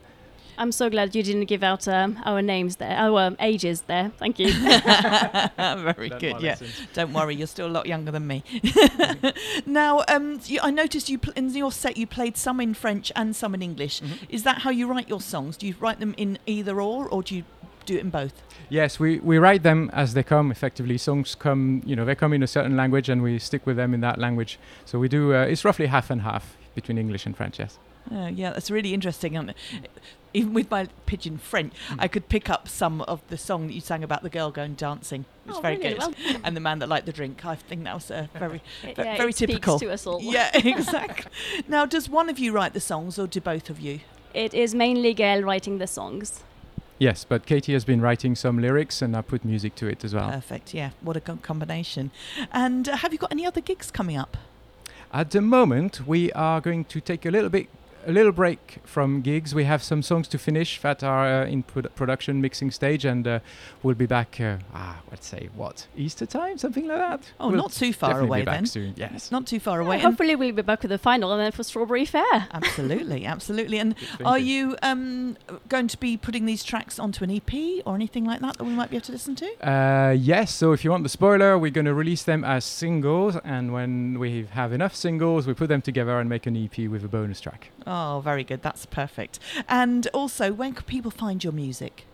I'm 0.60 0.72
so 0.72 0.90
glad 0.90 1.16
you 1.16 1.22
didn't 1.22 1.46
give 1.46 1.62
out 1.62 1.88
um, 1.88 2.20
our 2.26 2.42
names 2.42 2.78
there, 2.78 2.98
our 2.98 3.36
ages 3.40 3.82
there. 3.82 4.12
Thank 4.18 4.40
you. 4.40 4.52
Very 4.54 6.10
Learned 6.10 6.22
good. 6.22 6.42
Yeah. 6.42 6.50
lessons. 6.50 6.88
Don't 6.94 7.14
worry, 7.14 7.36
you're 7.36 7.48
still 7.48 7.68
a 7.68 7.70
lot 7.70 7.86
younger 7.86 8.12
than 8.12 8.26
me. 8.26 8.44
now, 9.66 10.04
um, 10.08 10.40
you, 10.46 10.60
I 10.64 10.72
noticed 10.72 11.10
you 11.10 11.20
pl- 11.20 11.34
in 11.36 11.50
your 11.50 11.72
set 11.72 11.96
you 11.96 12.08
played 12.08 12.38
some 12.38 12.60
in 12.60 12.74
French 12.74 13.12
and 13.16 13.36
some 13.36 13.54
in 13.54 13.62
English. 13.62 14.02
Mm-hmm. 14.02 14.26
Is 14.30 14.44
that 14.44 14.60
how 14.60 14.72
you 14.72 14.88
write 14.88 15.08
your 15.08 15.22
songs? 15.22 15.58
Do 15.58 15.68
you 15.68 15.76
write 15.80 16.00
them 16.00 16.16
in 16.18 16.40
either 16.48 16.82
or, 16.82 17.08
or 17.08 17.22
do 17.22 17.36
you 17.36 17.44
do 17.88 17.96
it 17.98 18.02
in 18.02 18.10
both? 18.12 18.44
Yes, 18.70 19.00
we, 19.00 19.20
we 19.20 19.38
write 19.40 19.64
them 19.64 19.90
as 19.94 20.14
they 20.14 20.24
come. 20.24 20.52
Effectively, 20.52 20.98
songs 20.98 21.34
come, 21.36 21.82
you 21.86 21.96
know, 21.96 22.06
they 22.06 22.16
come 22.16 22.34
in 22.34 22.44
a 22.44 22.48
certain 22.48 22.76
language, 22.78 23.10
and 23.10 23.24
we 23.24 23.40
stick 23.40 23.66
with 23.66 23.78
them 23.78 23.94
in 23.94 24.02
that 24.02 24.20
language. 24.20 24.60
So 24.86 25.00
we 25.00 25.08
do. 25.08 25.34
Uh, 25.34 25.44
it's 25.46 25.66
roughly 25.66 25.88
half 25.88 26.10
and 26.12 26.22
half 26.22 26.56
between 26.76 26.98
English 26.98 27.26
and 27.26 27.36
French. 27.36 27.60
Yes. 27.60 27.80
Oh, 28.12 28.28
yeah, 28.28 28.52
that's 28.52 28.72
really 28.72 28.94
interesting. 28.94 29.36
And 29.36 29.54
even 30.34 30.54
with 30.54 30.70
my 30.72 30.88
pigeon 31.06 31.38
French, 31.38 31.74
Mm. 31.90 31.96
I 32.00 32.08
could 32.08 32.30
pick 32.30 32.50
up 32.50 32.68
some 32.70 33.02
of 33.02 33.22
the 33.28 33.38
song 33.38 33.68
that 33.68 33.74
you 33.74 33.82
sang 33.82 34.04
about 34.04 34.22
the 34.24 34.30
girl 34.30 34.50
going 34.52 34.76
dancing. 34.76 35.26
It 35.46 35.50
was 35.50 35.58
Oh, 35.58 35.62
very 35.62 35.78
really? 35.78 35.90
good. 35.96 36.00
Well- 36.00 36.42
and 36.44 36.56
the 36.56 36.62
man 36.62 36.80
that 36.80 36.88
liked 36.88 37.06
the 37.06 37.12
drink. 37.14 37.46
I 37.46 37.56
think 37.56 37.84
that 37.84 37.94
was 37.96 38.10
uh, 38.12 38.28
very, 38.40 38.62
It- 38.84 38.96
ve- 38.96 39.04
yeah, 39.04 39.18
very 39.18 39.32
it 39.32 39.36
typical. 39.38 39.78
to 39.80 39.92
us 39.92 40.06
all. 40.08 40.22
Yeah, 40.22 40.52
exactly. 40.56 41.32
now, 41.68 41.86
does 41.86 42.10
one 42.10 42.30
of 42.30 42.40
you 42.40 42.52
write 42.54 42.74
the 42.74 42.80
songs, 42.82 43.18
or 43.20 43.28
do 43.28 43.42
both 43.42 43.70
of 43.70 43.80
you? 43.80 44.00
it 44.34 44.54
is 44.54 44.76
mainly 44.76 45.14
Gael 45.16 45.42
writing 45.42 45.80
the 45.80 45.88
songs. 45.88 46.44
Yes, 47.00 47.24
but 47.24 47.46
Katie 47.46 47.74
has 47.74 47.86
been 47.86 48.02
writing 48.02 48.36
some 48.36 48.60
lyrics, 48.60 49.02
and 49.02 49.16
I 49.16 49.22
put 49.22 49.46
music 49.46 49.76
to 49.76 49.88
it 49.88 50.04
as 50.04 50.16
well. 50.16 50.32
Perfect. 50.32 50.74
Yeah, 50.74 50.92
what 51.02 51.16
a 51.16 51.22
co- 51.22 51.38
combination. 51.38 52.10
And 52.52 52.90
uh, 52.90 52.98
have 52.98 53.14
you 53.14 53.20
got 53.20 53.32
any 53.32 53.46
other 53.46 53.62
gigs 53.62 53.92
coming 53.92 54.18
up? 54.18 54.36
At 55.14 55.32
the 55.32 55.42
moment, 55.42 56.08
we 56.08 56.32
are 56.34 56.60
going 56.60 56.86
to 56.86 57.00
take 57.00 57.26
a 57.26 57.30
little 57.32 57.50
bit, 57.50 57.68
a 58.08 58.12
little 58.12 58.32
break 58.32 58.78
from 58.86 59.22
gigs. 59.22 59.54
We 59.54 59.66
have 59.66 59.84
some 59.84 60.02
songs 60.02 60.28
to 60.30 60.38
finish 60.38 60.82
that 60.82 61.04
are 61.04 61.44
uh, 61.44 61.46
in 61.46 61.64
produ- 61.64 61.94
production 61.94 62.40
mixing 62.42 62.72
stage, 62.72 63.04
and 63.06 63.28
uh, 63.28 63.40
we'll 63.84 63.96
be 63.96 64.06
back. 64.06 64.40
Uh, 64.40 64.58
ah, 64.74 65.02
let's 65.12 65.28
say 65.28 65.50
what 65.56 65.88
Easter 65.96 66.26
time, 66.26 66.58
something 66.58 66.88
like 66.88 66.98
that. 66.98 67.32
Oh, 67.40 67.50
We'll 67.50 67.58
not 67.58 67.74
too 67.74 67.92
far 67.94 68.10
definitely 68.12 68.28
away 68.30 68.40
be 68.42 68.46
back 68.46 68.56
then. 68.56 68.66
Soon. 68.66 68.94
Yes. 68.96 69.32
Not 69.32 69.46
too 69.46 69.60
far 69.60 69.82
Yeah, 69.82 69.88
away. 69.88 69.96
and- 69.98 70.06
hopefully, 70.06 70.36
we'll 70.36 70.54
be 70.56 70.62
back 70.62 70.82
with 70.82 70.90
the 70.92 70.98
final 70.98 71.32
and 71.34 71.42
then 71.42 71.52
for 71.52 71.64
Strawberry 71.64 72.06
Fair. 72.06 72.48
absolutely, 72.52 73.26
absolutely. 73.36 73.78
And 73.78 73.94
are 74.24 74.40
you 74.40 74.78
um, 74.82 75.38
going 75.68 75.88
to 75.90 75.98
be 76.00 76.16
putting 76.18 76.46
these 76.46 76.64
tracks 76.64 76.98
onto 77.00 77.24
an 77.26 77.30
EP 77.32 77.84
or 77.86 77.94
anything 77.96 78.24
like 78.26 78.40
that 78.40 78.58
that 78.58 78.64
we 78.64 78.72
might 78.74 78.90
be 78.90 78.96
able 78.96 79.06
to 79.08 79.12
listen 79.12 79.36
to? 79.36 79.70
Uh, 79.70 80.12
yes, 80.12 80.54
so 80.54 80.72
if 80.72 80.86
you 80.86 80.92
want 80.92 81.04
the 81.04 81.10
spoiler, 81.10 81.58
we're 81.58 81.72
going 81.72 81.86
to 81.86 81.94
release 81.94 82.24
them 82.24 82.44
as 82.46 82.64
singles, 82.64 83.36
and 83.44 83.74
when 83.74 84.18
we 84.18 84.48
have 84.52 84.72
enough 84.72 84.96
singles, 84.96 85.46
we 85.46 85.54
put 85.54 85.68
them 85.68 85.82
together 85.82 86.20
and 86.20 86.30
make 86.30 86.46
an 86.46 86.56
EP 86.56 86.90
with 86.90 87.04
a 87.04 87.08
bonus 87.10 87.42
track. 87.42 87.72
Oh, 87.86 87.97
very 88.24 88.44
good. 88.44 88.62
That's 88.62 88.86
perfect. 88.86 89.40
And 89.68 90.08
also, 90.14 90.52
when 90.54 90.74
can 90.74 90.86
people 90.86 91.12
find 91.12 91.44
your 91.44 91.54
music? 91.54 92.06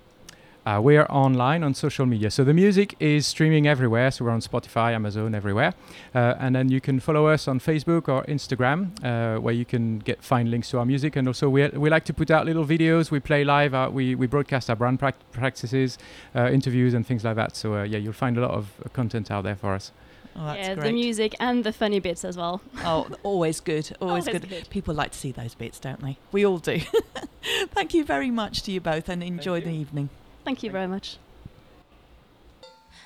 Uh, 0.65 0.79
we're 0.81 1.05
online 1.09 1.61
on 1.61 1.73
social 1.73 2.05
media. 2.05 2.31
So 2.31 2.45
the 2.45 2.53
music 2.53 2.95
is 2.99 3.27
streaming 3.27 3.67
everywhere. 3.67 4.09
So 4.11 4.23
we're 4.23 4.31
on 4.31 4.39
Spotify, 4.39 4.93
Amazon, 4.93 5.35
everywhere. 5.35 5.73
Uh, 6.15 6.35
and 6.39 6.55
then 6.55 6.69
you 6.69 6.79
can 6.79 7.01
follow 7.01 7.27
us 7.27 7.49
on 7.49 7.59
Facebook 7.59 8.07
or 8.07 8.23
Instagram, 8.29 8.77
uh, 9.03 9.41
where 9.41 9.53
you 9.53 9.65
can 9.65 9.99
get 9.99 10.23
find 10.23 10.49
links 10.49 10.69
to 10.69 10.79
our 10.79 10.85
music. 10.85 11.17
And 11.17 11.27
also, 11.27 11.49
we, 11.49 11.67
we 11.67 11.89
like 11.89 12.05
to 12.05 12.13
put 12.13 12.31
out 12.31 12.45
little 12.45 12.65
videos. 12.65 13.11
We 13.11 13.19
play 13.19 13.43
live. 13.43 13.73
Uh, 13.73 13.89
we, 13.91 14.15
we 14.15 14.25
broadcast 14.25 14.69
our 14.69 14.77
brand 14.77 14.99
prac- 14.99 15.31
practices, 15.33 15.97
uh, 16.33 16.49
interviews, 16.49 16.93
and 16.93 17.05
things 17.05 17.25
like 17.25 17.35
that. 17.35 17.57
So 17.57 17.75
uh, 17.75 17.83
yeah, 17.83 17.97
you'll 17.97 18.13
find 18.13 18.37
a 18.37 18.41
lot 18.41 18.51
of 18.51 18.71
content 18.93 19.31
out 19.31 19.43
there 19.43 19.57
for 19.57 19.73
us. 19.73 19.91
Oh, 20.35 20.45
that's 20.47 20.59
yeah, 20.67 20.73
great. 20.75 20.83
the 20.87 20.91
music 20.93 21.35
and 21.39 21.63
the 21.63 21.71
funny 21.71 21.99
bits 21.99 22.25
as 22.25 22.35
well. 22.37 22.61
Oh, 22.79 23.07
always 23.21 23.59
good. 23.59 23.95
Always, 24.01 24.27
Always 24.27 24.41
good. 24.41 24.49
good. 24.49 24.69
People 24.69 24.93
like 24.95 25.11
to 25.11 25.17
see 25.17 25.31
those 25.31 25.53
bits, 25.53 25.79
don't 25.79 26.01
they? 26.01 26.17
We 26.31 26.43
all 26.45 26.57
do. 26.57 26.79
Thank 27.73 27.93
you 27.93 28.03
very 28.03 28.31
much 28.31 28.63
to 28.63 28.71
you 28.71 28.81
both 28.81 29.09
and 29.09 29.21
enjoy 29.23 29.61
the 29.61 29.69
evening. 29.71 30.09
Thank 30.43 30.63
you 30.63 30.71
very 30.71 30.87
much. 30.87 31.17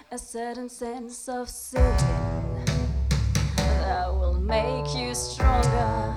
a 0.10 0.18
certain 0.18 0.70
sense 0.70 1.28
of 1.28 1.50
soothing 1.50 2.66
that 3.58 4.08
will 4.08 4.36
make 4.40 4.96
you 4.96 5.14
stronger. 5.14 6.14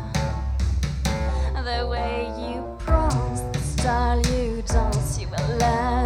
The 1.64 1.86
way 1.88 2.26
you 2.38 2.64
prance, 2.78 3.40
the 3.40 3.58
style 3.60 4.20
you 4.32 4.62
dance, 4.66 5.20
you 5.20 5.28
will 5.28 5.58
learn 5.58 5.99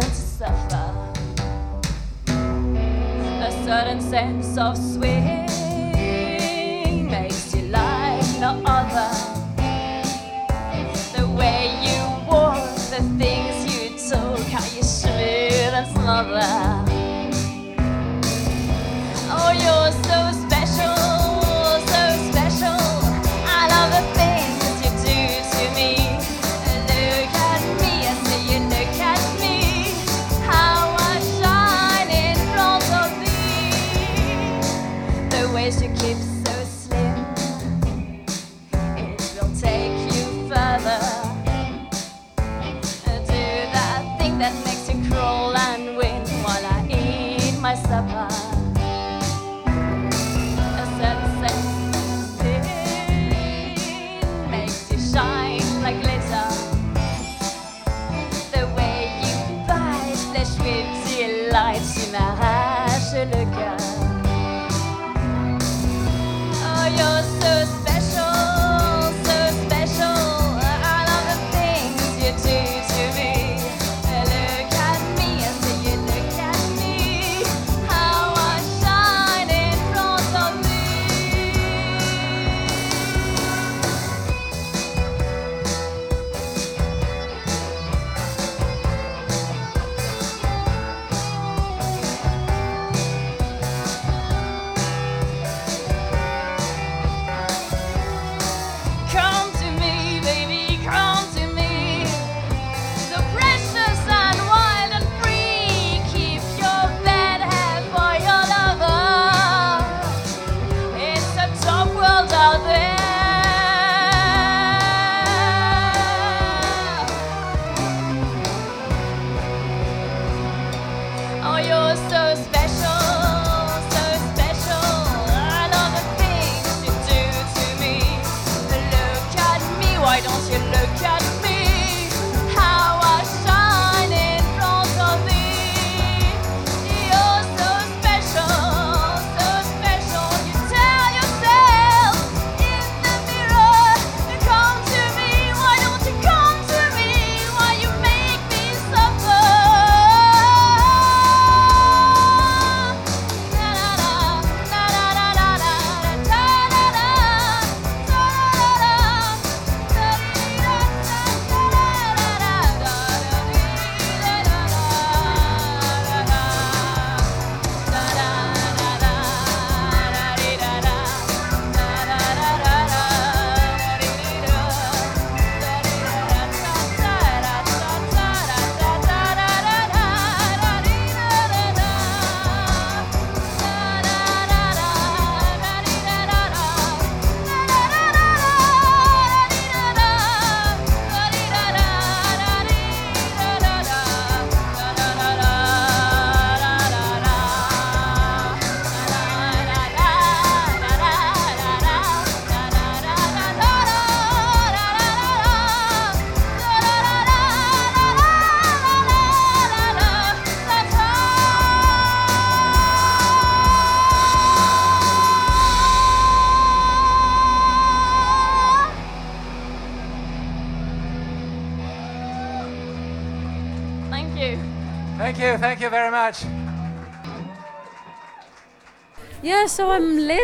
certain 3.65 3.99
sense 3.99 4.59
of 4.59 4.77
swing 4.77 5.25
makes 7.09 7.55
you 7.55 7.63
like 7.63 8.21
no 8.39 8.61
other. 8.63 9.09
The 11.17 11.27
way 11.35 11.73
you 11.81 11.99
walk, 12.29 12.63
the 12.93 13.01
things 13.17 13.65
you 13.65 13.97
talk, 14.07 14.39
how 14.53 14.63
you 14.75 14.83
smooth 14.83 15.73
and 15.73 15.87
smother. 15.97 16.64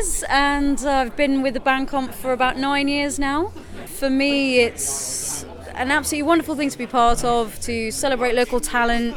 I'm 0.02 0.26
and 0.30 0.84
uh, 0.84 0.90
I've 0.90 1.16
been 1.16 1.42
with 1.44 1.54
the 1.54 1.60
band 1.60 1.88
comp 1.88 2.14
for 2.14 2.34
about 2.34 2.58
nine 2.58 2.88
years 2.88 3.20
now. 3.20 3.50
For 3.86 4.10
me, 4.10 4.60
it's 4.60 5.44
an 5.76 5.92
absolutely 5.92 6.24
wonderful 6.24 6.56
thing 6.56 6.70
to 6.70 6.78
be 6.78 6.88
part 6.88 7.24
of, 7.24 7.60
to 7.62 7.92
celebrate 7.92 8.34
local 8.34 8.60
talent, 8.60 9.16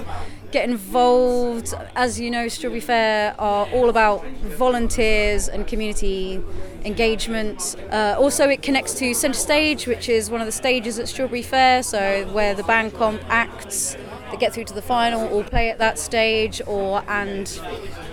get 0.52 0.68
involved. 0.68 1.72
As 1.96 2.20
you 2.20 2.30
know, 2.30 2.48
Strawberry 2.48 2.80
Fair 2.80 3.34
are 3.38 3.66
all 3.68 3.88
about 3.88 4.26
volunteers 4.58 5.48
and 5.48 5.66
community 5.66 6.42
engagement. 6.84 7.76
Uh, 7.90 8.16
also, 8.18 8.48
it 8.50 8.60
connects 8.60 8.92
to 8.98 9.14
Centre 9.14 9.38
Stage, 9.38 9.86
which 9.86 10.10
is 10.10 10.30
one 10.30 10.42
of 10.42 10.46
the 10.46 10.52
stages 10.52 10.98
at 10.98 11.08
Strawberry 11.08 11.42
Fair, 11.42 11.82
so 11.82 12.26
where 12.32 12.54
the 12.54 12.64
band 12.64 12.92
comp 12.92 13.22
acts 13.28 13.96
that 14.30 14.38
get 14.38 14.52
through 14.52 14.64
to 14.64 14.74
the 14.74 14.82
final 14.82 15.26
or 15.28 15.44
play 15.44 15.70
at 15.70 15.78
that 15.78 15.98
stage 15.98 16.60
or 16.66 17.02
and 17.08 17.58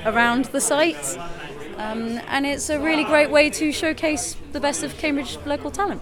around 0.06 0.46
the 0.46 0.62
site. 0.62 1.18
Um, 1.82 2.22
and 2.28 2.46
it's 2.46 2.70
a 2.70 2.80
really 2.80 3.04
great 3.04 3.32
way 3.32 3.50
to 3.50 3.72
showcase 3.72 4.36
the 4.52 4.60
best 4.60 4.84
of 4.84 4.96
Cambridge 4.98 5.39
local 5.48 5.72
talent. 5.72 6.00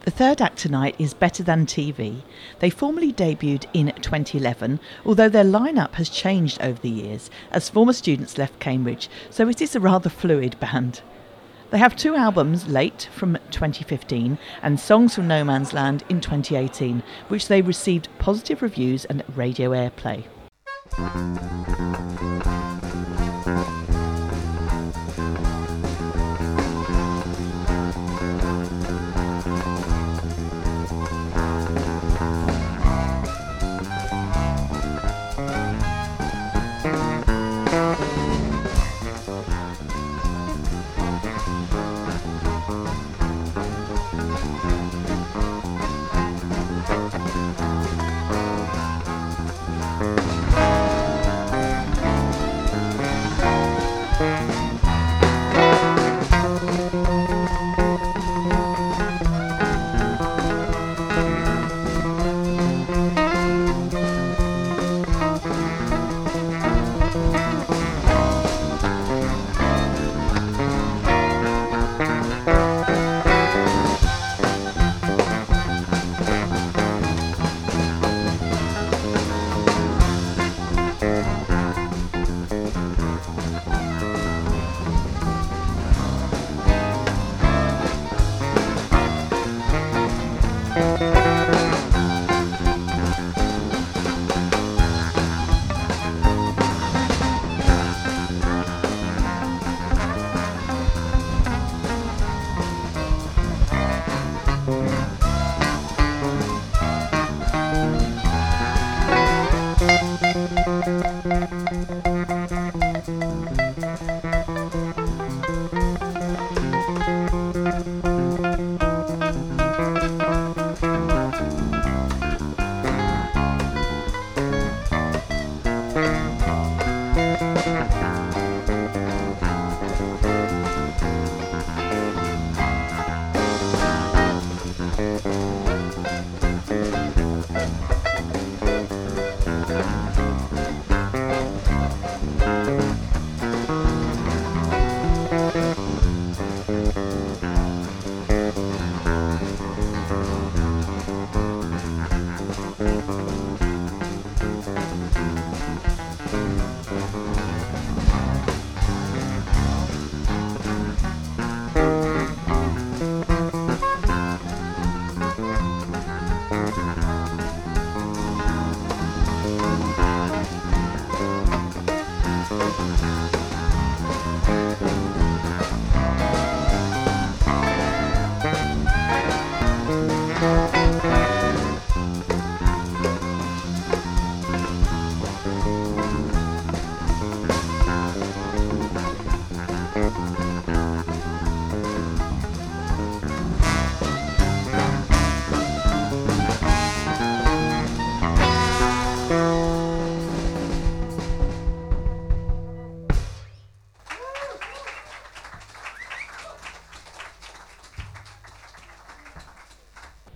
The 0.00 0.10
third 0.10 0.40
act 0.40 0.58
tonight 0.58 0.96
is 0.98 1.14
Better 1.14 1.44
Than 1.44 1.66
TV. 1.66 2.22
They 2.58 2.68
formally 2.68 3.12
debuted 3.12 3.66
in 3.72 3.92
2011, 4.00 4.80
although 5.06 5.28
their 5.28 5.44
lineup 5.44 5.94
has 5.94 6.08
changed 6.08 6.60
over 6.60 6.80
the 6.80 6.90
years 6.90 7.30
as 7.52 7.68
former 7.68 7.92
students 7.92 8.38
left 8.38 8.58
Cambridge, 8.58 9.08
so 9.30 9.48
it 9.48 9.62
is 9.62 9.76
a 9.76 9.80
rather 9.80 10.10
fluid 10.10 10.58
band. 10.58 11.00
They 11.70 11.78
have 11.78 11.94
two 11.94 12.16
albums, 12.16 12.66
Late 12.66 13.08
from 13.14 13.38
2015 13.52 14.36
and 14.62 14.80
Songs 14.80 15.14
from 15.14 15.28
No 15.28 15.44
Man's 15.44 15.72
Land 15.72 16.02
in 16.08 16.20
2018, 16.20 17.04
which 17.28 17.46
they 17.46 17.62
received 17.62 18.08
positive 18.18 18.62
reviews 18.62 19.04
and 19.04 19.22
radio 19.36 19.70
airplay. 19.70 20.24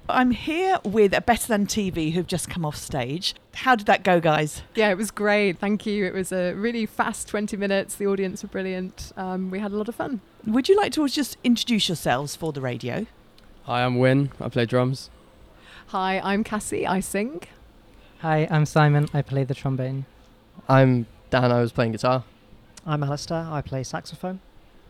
I'm 0.09 0.33
here 0.33 0.79
with 0.85 1.15
a 1.15 1.23
Better 1.23 1.49
Than 1.49 1.67
TV 1.67 2.13
who've 2.13 2.27
just 2.27 2.51
come 2.51 2.67
off 2.67 2.77
stage. 2.77 3.35
How 3.55 3.75
did 3.75 3.87
that 3.87 4.05
go, 4.05 4.21
guys? 4.21 4.61
Yeah, 4.75 4.91
it 4.91 4.99
was 4.99 5.11
great. 5.11 5.59
Thank 5.59 5.87
you. 5.87 6.05
It 6.05 6.13
was 6.13 6.31
a 6.31 6.53
really 6.53 6.85
fast 6.85 7.27
20 7.29 7.57
minutes. 7.57 7.95
The 7.95 8.07
audience 8.07 8.43
were 8.43 8.51
brilliant. 8.51 9.13
Um, 9.17 9.51
we 9.51 9.61
had 9.61 9.73
a 9.73 9.77
lot 9.77 9.89
of 9.89 9.95
fun. 9.95 10.21
Would 10.47 10.69
you 10.69 10.77
like 10.77 10.93
to 10.93 11.09
just 11.09 11.39
introduce 11.43 11.89
yourselves 11.89 12.37
for 12.37 12.53
the 12.53 12.61
radio? 12.61 13.07
Hi, 13.65 13.83
I'm 13.83 13.99
Win. 13.99 14.31
I 14.39 14.51
play 14.51 14.67
drums. 14.67 15.09
Hi, 15.87 16.21
I'm 16.23 16.45
Cassie. 16.45 16.87
I 16.87 17.01
sing. 17.01 17.43
Hi, 18.19 18.47
I'm 18.51 18.67
Simon. 18.67 19.09
I 19.15 19.23
play 19.23 19.45
the 19.45 19.55
trombone. 19.55 20.05
I'm 20.69 21.07
Dan. 21.31 21.51
I 21.51 21.61
was 21.63 21.73
playing 21.73 21.93
guitar. 21.93 22.25
I'm 22.85 23.03
Alistair. 23.03 23.49
I 23.51 23.63
play 23.63 23.83
saxophone. 23.83 24.41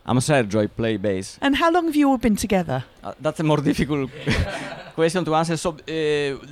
I'm 0.06 0.18
Sergio. 0.18 0.62
I 0.62 0.66
play 0.66 0.96
bass. 0.96 1.38
And 1.40 1.56
how 1.56 1.70
long 1.70 1.86
have 1.86 1.94
you 1.94 2.08
all 2.08 2.18
been 2.18 2.36
together? 2.36 2.84
Uh, 3.04 3.14
that's 3.20 3.38
a 3.38 3.44
more 3.44 3.56
difficult 3.70 4.10
question 4.94 5.24
to 5.24 5.34
answer. 5.34 5.56
So 5.56 5.70
uh, 5.70 5.76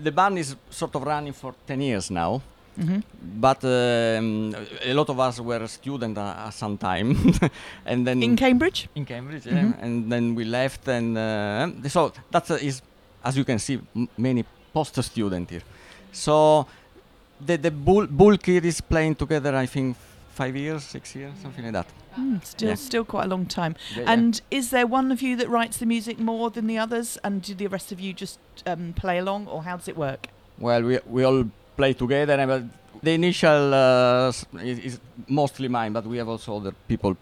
the 0.02 0.12
band 0.14 0.38
is 0.38 0.56
sort 0.70 0.94
of 0.96 1.02
running 1.02 1.32
for 1.32 1.54
10 1.66 1.80
years 1.80 2.10
now. 2.10 2.40
Mhm. 2.78 3.02
But 3.40 3.62
um, 3.64 4.54
a 4.84 4.94
lot 4.94 5.08
of 5.10 5.18
us 5.20 5.38
were 5.40 5.66
students 5.68 6.18
uh, 6.18 6.46
at 6.46 6.54
some 6.54 6.78
time, 6.78 7.14
and 7.86 8.06
then 8.06 8.22
In 8.22 8.34
Cambridge? 8.36 8.88
In 8.94 9.04
Cambridge, 9.04 9.44
yeah. 9.46 9.62
Mhm. 9.64 9.82
And 9.82 10.10
then 10.12 10.34
we 10.34 10.44
left, 10.44 10.88
and 10.88 11.18
uh, 11.18 11.88
so 11.88 12.12
that 12.30 12.50
uh, 12.50 12.54
is, 12.68 12.80
as 13.22 13.36
you 13.36 13.44
can 13.44 13.58
see, 13.58 13.78
m- 13.94 14.08
many 14.16 14.44
post 14.72 14.96
student 15.02 15.50
here. 15.50 15.62
So 16.12 16.66
the 17.46 17.58
the 17.58 17.70
bull, 17.70 18.06
bull 18.06 18.38
kid 18.38 18.64
is 18.64 18.80
playing 18.80 19.16
together. 19.16 19.54
I 19.54 19.66
think 19.66 19.96
five 20.32 20.56
years, 20.56 20.82
six 20.84 21.14
years, 21.14 21.32
something 21.42 21.64
like 21.64 21.72
that. 21.74 21.86
Mm, 22.18 22.44
still, 22.44 22.68
Yeah. 22.68 22.74
still 22.76 23.04
quite 23.04 23.24
a 23.24 23.28
long 23.28 23.46
time. 23.46 23.74
Yeah, 23.96 24.02
yeah. 24.02 24.12
and 24.12 24.40
is 24.50 24.70
there 24.70 24.86
one 24.86 25.12
of 25.12 25.22
you 25.22 25.36
that 25.36 25.48
writes 25.48 25.76
the 25.78 25.86
music 25.86 26.18
more 26.18 26.50
than 26.50 26.66
the 26.66 26.78
others, 26.78 27.18
and 27.24 27.42
do 27.42 27.54
the 27.54 27.66
rest 27.68 27.92
of 27.92 28.00
you 28.00 28.12
just 28.12 28.38
um, 28.66 28.92
play 28.94 29.18
along, 29.18 29.46
or 29.48 29.62
how 29.62 29.76
does 29.76 29.88
it 29.88 29.96
work? 29.96 30.26
Well, 30.58 30.82
we 30.82 30.98
we 31.06 31.24
all 31.24 31.44
play 31.76 31.92
together, 31.94 32.34
and 32.34 32.70
the 33.02 33.12
initial 33.12 33.74
uh, 33.74 34.28
is, 34.62 34.78
is 34.78 35.00
mostly 35.28 35.68
mine, 35.68 35.92
but 35.92 36.04
we 36.06 36.18
have 36.18 36.28
also 36.28 36.56
other 36.56 36.72
people 36.88 37.16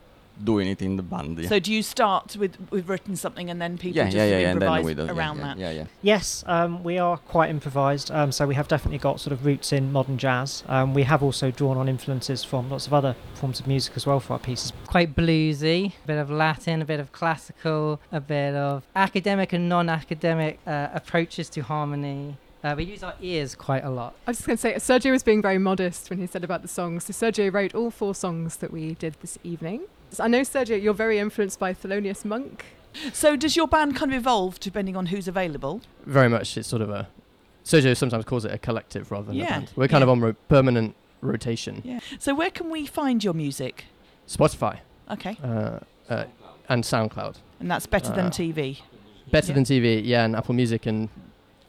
doing 0.44 0.68
it 0.68 0.80
in 0.82 0.96
the 0.96 1.02
band. 1.02 1.38
Yeah. 1.38 1.48
So 1.48 1.58
do 1.58 1.72
you 1.72 1.82
start 1.82 2.36
with 2.36 2.56
with 2.70 2.88
written 2.88 3.16
something, 3.16 3.50
and 3.50 3.60
then 3.60 3.78
people 3.78 3.96
Yeah, 3.96 4.04
just 4.04 4.16
yeah, 4.16 4.24
yeah, 4.24 4.30
yeah, 4.38 4.44
then 4.46 4.52
improvise 4.56 4.84
we 4.84 4.94
do- 4.94 5.06
around 5.08 5.38
yeah, 5.38 5.44
that? 5.44 5.58
yeah, 5.58 5.70
yeah. 5.70 5.84
Yes, 6.02 6.44
um, 6.46 6.82
we 6.84 6.98
are 6.98 7.16
quite 7.16 7.50
improvised. 7.50 8.10
Um, 8.10 8.32
so 8.32 8.46
we 8.46 8.54
have 8.54 8.68
definitely 8.68 8.98
got 8.98 9.20
sort 9.20 9.32
of 9.32 9.44
roots 9.44 9.72
in 9.72 9.92
modern 9.92 10.18
jazz. 10.18 10.64
Um, 10.68 10.94
we 10.94 11.02
have 11.04 11.22
also 11.22 11.50
drawn 11.50 11.76
on 11.76 11.88
influences 11.88 12.42
from 12.44 12.70
lots 12.70 12.86
of 12.86 12.94
other 12.94 13.14
forms 13.34 13.60
of 13.60 13.66
music 13.66 13.92
as 13.96 14.06
well 14.06 14.20
for 14.20 14.34
our 14.34 14.38
pieces. 14.38 14.72
Quite 14.86 15.14
bluesy, 15.14 15.92
a 16.04 16.06
bit 16.06 16.18
of 16.18 16.30
Latin, 16.30 16.82
a 16.82 16.84
bit 16.84 17.00
of 17.00 17.12
classical, 17.12 18.00
a 18.12 18.20
bit 18.20 18.54
of 18.54 18.82
academic 18.96 19.52
and 19.52 19.68
non 19.68 19.88
academic 19.88 20.58
uh, 20.66 20.88
approaches 20.94 21.48
to 21.50 21.60
harmony. 21.60 22.36
Uh, 22.62 22.74
we 22.76 22.84
use 22.84 23.02
our 23.02 23.14
ears 23.22 23.54
quite 23.54 23.82
a 23.84 23.88
lot. 23.88 24.14
I 24.26 24.30
was 24.32 24.36
just 24.36 24.46
going 24.46 24.58
to 24.58 24.60
say, 24.60 24.74
Sergio 24.74 25.12
was 25.12 25.22
being 25.22 25.40
very 25.40 25.56
modest 25.56 26.10
when 26.10 26.18
he 26.18 26.26
said 26.26 26.44
about 26.44 26.60
the 26.60 26.68
songs. 26.68 27.04
So 27.04 27.12
Sergio 27.14 27.50
wrote 27.50 27.74
all 27.74 27.90
four 27.90 28.14
songs 28.14 28.56
that 28.58 28.70
we 28.70 28.92
did 28.96 29.14
this 29.22 29.38
evening. 29.42 29.84
So 30.10 30.24
I 30.24 30.28
know, 30.28 30.40
Sergio, 30.40 30.80
you're 30.80 30.94
very 30.94 31.18
influenced 31.18 31.58
by 31.58 31.72
Thelonious 31.72 32.24
Monk. 32.24 32.64
So 33.12 33.36
does 33.36 33.54
your 33.56 33.68
band 33.68 33.94
kind 33.96 34.12
of 34.12 34.18
evolve 34.18 34.58
depending 34.58 34.96
on 34.96 35.06
who's 35.06 35.28
available? 35.28 35.80
Very 36.06 36.28
much. 36.28 36.56
It's 36.56 36.68
sort 36.68 36.82
of 36.82 36.90
a. 36.90 37.08
Sergio 37.64 37.96
sometimes 37.96 38.24
calls 38.24 38.44
it 38.44 38.52
a 38.52 38.58
collective 38.58 39.10
rather 39.12 39.26
than 39.26 39.36
Yeah, 39.36 39.44
a 39.44 39.50
band. 39.50 39.72
We're 39.76 39.86
kind 39.88 40.00
yeah. 40.00 40.04
of 40.04 40.08
on 40.08 40.20
ro- 40.20 40.36
permanent 40.48 40.96
rotation. 41.20 41.82
Yeah. 41.84 42.00
So 42.18 42.34
where 42.34 42.50
can 42.50 42.70
we 42.70 42.86
find 42.86 43.22
your 43.22 43.34
music? 43.34 43.84
Spotify. 44.26 44.78
Okay. 45.10 45.36
Uh, 45.44 45.78
uh, 46.08 46.24
and 46.68 46.82
SoundCloud. 46.82 47.36
And 47.60 47.70
that's 47.70 47.86
better 47.86 48.12
than 48.12 48.26
Uh, 48.26 48.30
TV. 48.30 48.80
Better 49.30 49.48
Yeah. 49.48 49.54
than 49.54 49.64
TV, 49.64 50.02
yeah, 50.04 50.24
and 50.24 50.34
Apple 50.34 50.54
Music 50.54 50.86
and 50.86 51.08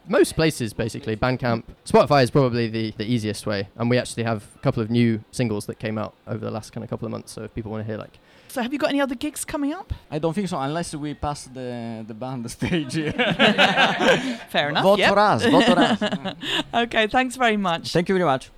most 0.08 0.36
places 0.36 0.74
basically. 0.74 1.16
Bandcamp, 1.16 1.64
Spotify 1.86 2.24
is 2.24 2.32
probably 2.32 2.68
the, 2.68 2.92
the 2.98 3.06
easiest 3.06 3.46
way, 3.46 3.68
and 3.76 3.90
we 3.90 3.98
actually 4.00 4.24
have 4.24 4.48
a 4.56 4.60
couple 4.60 4.82
of 4.82 4.90
new 4.90 5.24
singles 5.32 5.68
that 5.68 5.78
came 5.78 5.98
out 6.00 6.16
over 6.26 6.44
the 6.44 6.50
last 6.52 6.72
kind 6.74 6.84
of 6.84 6.90
couple 6.90 7.06
of 7.06 7.12
months. 7.12 7.32
So 7.34 7.44
if 7.44 7.54
people 7.54 7.70
want 7.72 7.84
to 7.86 7.88
hear 7.88 7.98
like, 8.00 8.18
So 8.52 8.62
have 8.62 8.74
you 8.74 8.80
got 8.80 8.90
any 8.90 9.00
other 9.00 9.16
gigs 9.16 9.46
coming 9.46 9.72
up? 9.72 9.94
I 10.12 10.20
don't 10.20 10.34
think 10.34 10.50
so, 10.50 10.60
unless 10.60 10.94
we 10.94 11.14
pass 11.14 11.46
the 11.46 12.04
the 12.06 12.14
band 12.14 12.52
stage. 12.52 12.96
Fair 14.50 14.70
enough. 14.70 14.84
Vote 14.84 15.00
yep. 15.00 15.14
for 15.14 15.20
us. 15.20 15.46
Vote 15.46 15.64
for 15.64 15.80
us. 15.80 16.36
okay. 16.84 17.08
Thanks 17.08 17.38
very 17.38 17.56
much. 17.56 17.94
Thank 17.94 18.10
you 18.10 18.16
very 18.16 18.26
much. 18.26 18.52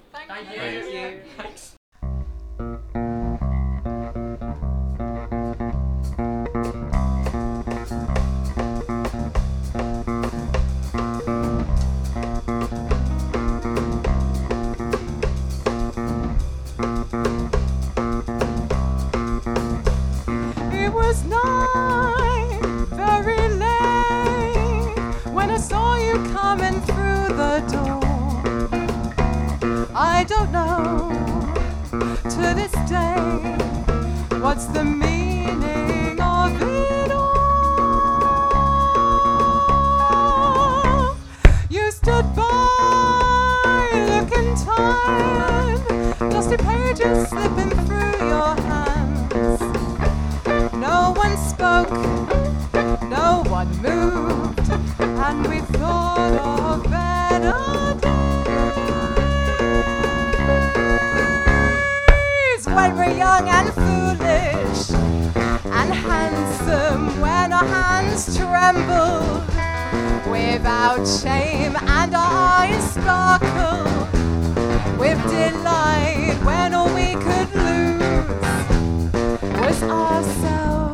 It 2.60 3.03
I 30.16 30.24
don't 30.26 30.52
know 30.52 31.10
to 32.36 32.54
this 32.60 32.72
day 32.88 33.18
what's 34.40 34.66
the 34.68 34.84
meaning 34.84 35.33
handsome 66.04 67.22
when 67.22 67.54
our 67.54 67.66
hands 67.66 68.36
tremble 68.38 69.42
without 70.30 71.06
shame 71.08 71.76
and 71.78 72.14
our 72.14 72.34
eyes 72.60 72.92
sparkle 72.92 73.84
with 75.00 75.22
delight 75.30 76.38
when 76.44 76.74
all 76.74 76.94
we 76.94 77.14
could 77.14 77.56
lose 77.56 78.02
was 79.62 79.84
ourselves. 79.84 80.94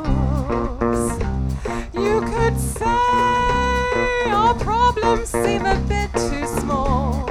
You 1.94 2.22
could 2.22 2.60
say 2.60 4.30
our 4.32 4.54
problems 4.56 5.30
seem 5.30 5.66
a 5.66 5.76
bit 5.88 6.12
too 6.14 6.46
small. 6.60 7.26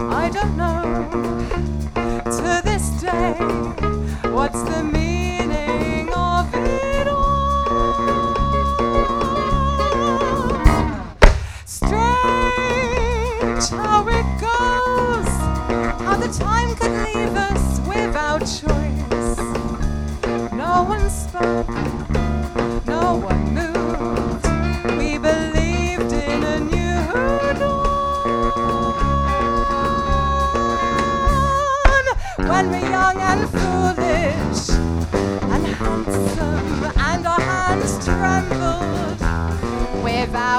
I 0.00 0.30
don't 0.32 0.56
know 0.56 1.10
to 2.24 2.62
this 2.64 2.88
day 3.02 3.34
what's 4.30 4.62
the 4.62 4.82
meaning 4.84 5.09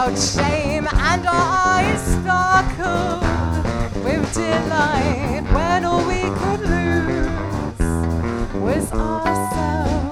without 0.07 0.17
shame, 0.17 0.87
and 0.87 1.27
our 1.27 1.33
eyes 1.33 2.01
sparkled 2.01 3.23
with 4.03 4.33
delight 4.33 5.43
when 5.53 5.85
all 5.85 6.05
we 6.07 6.21
could 6.21 6.61
lose 6.61 7.79
was 8.61 8.91
ourselves. 8.91 10.10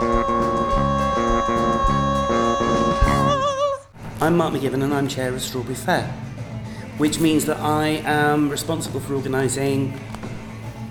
I'm 4.23 4.39
Mark 4.39 4.55
McGiven 4.55 4.83
and 4.83 4.95
I'm 4.95 5.07
chair 5.07 5.35
of 5.35 5.43
Strawberry 5.43 5.75
Fair, 5.75 6.05
which 6.97 7.21
means 7.21 7.45
that 7.45 7.59
I 7.59 8.01
am 8.07 8.49
responsible 8.49 9.01
for 9.01 9.15
organising 9.15 10.01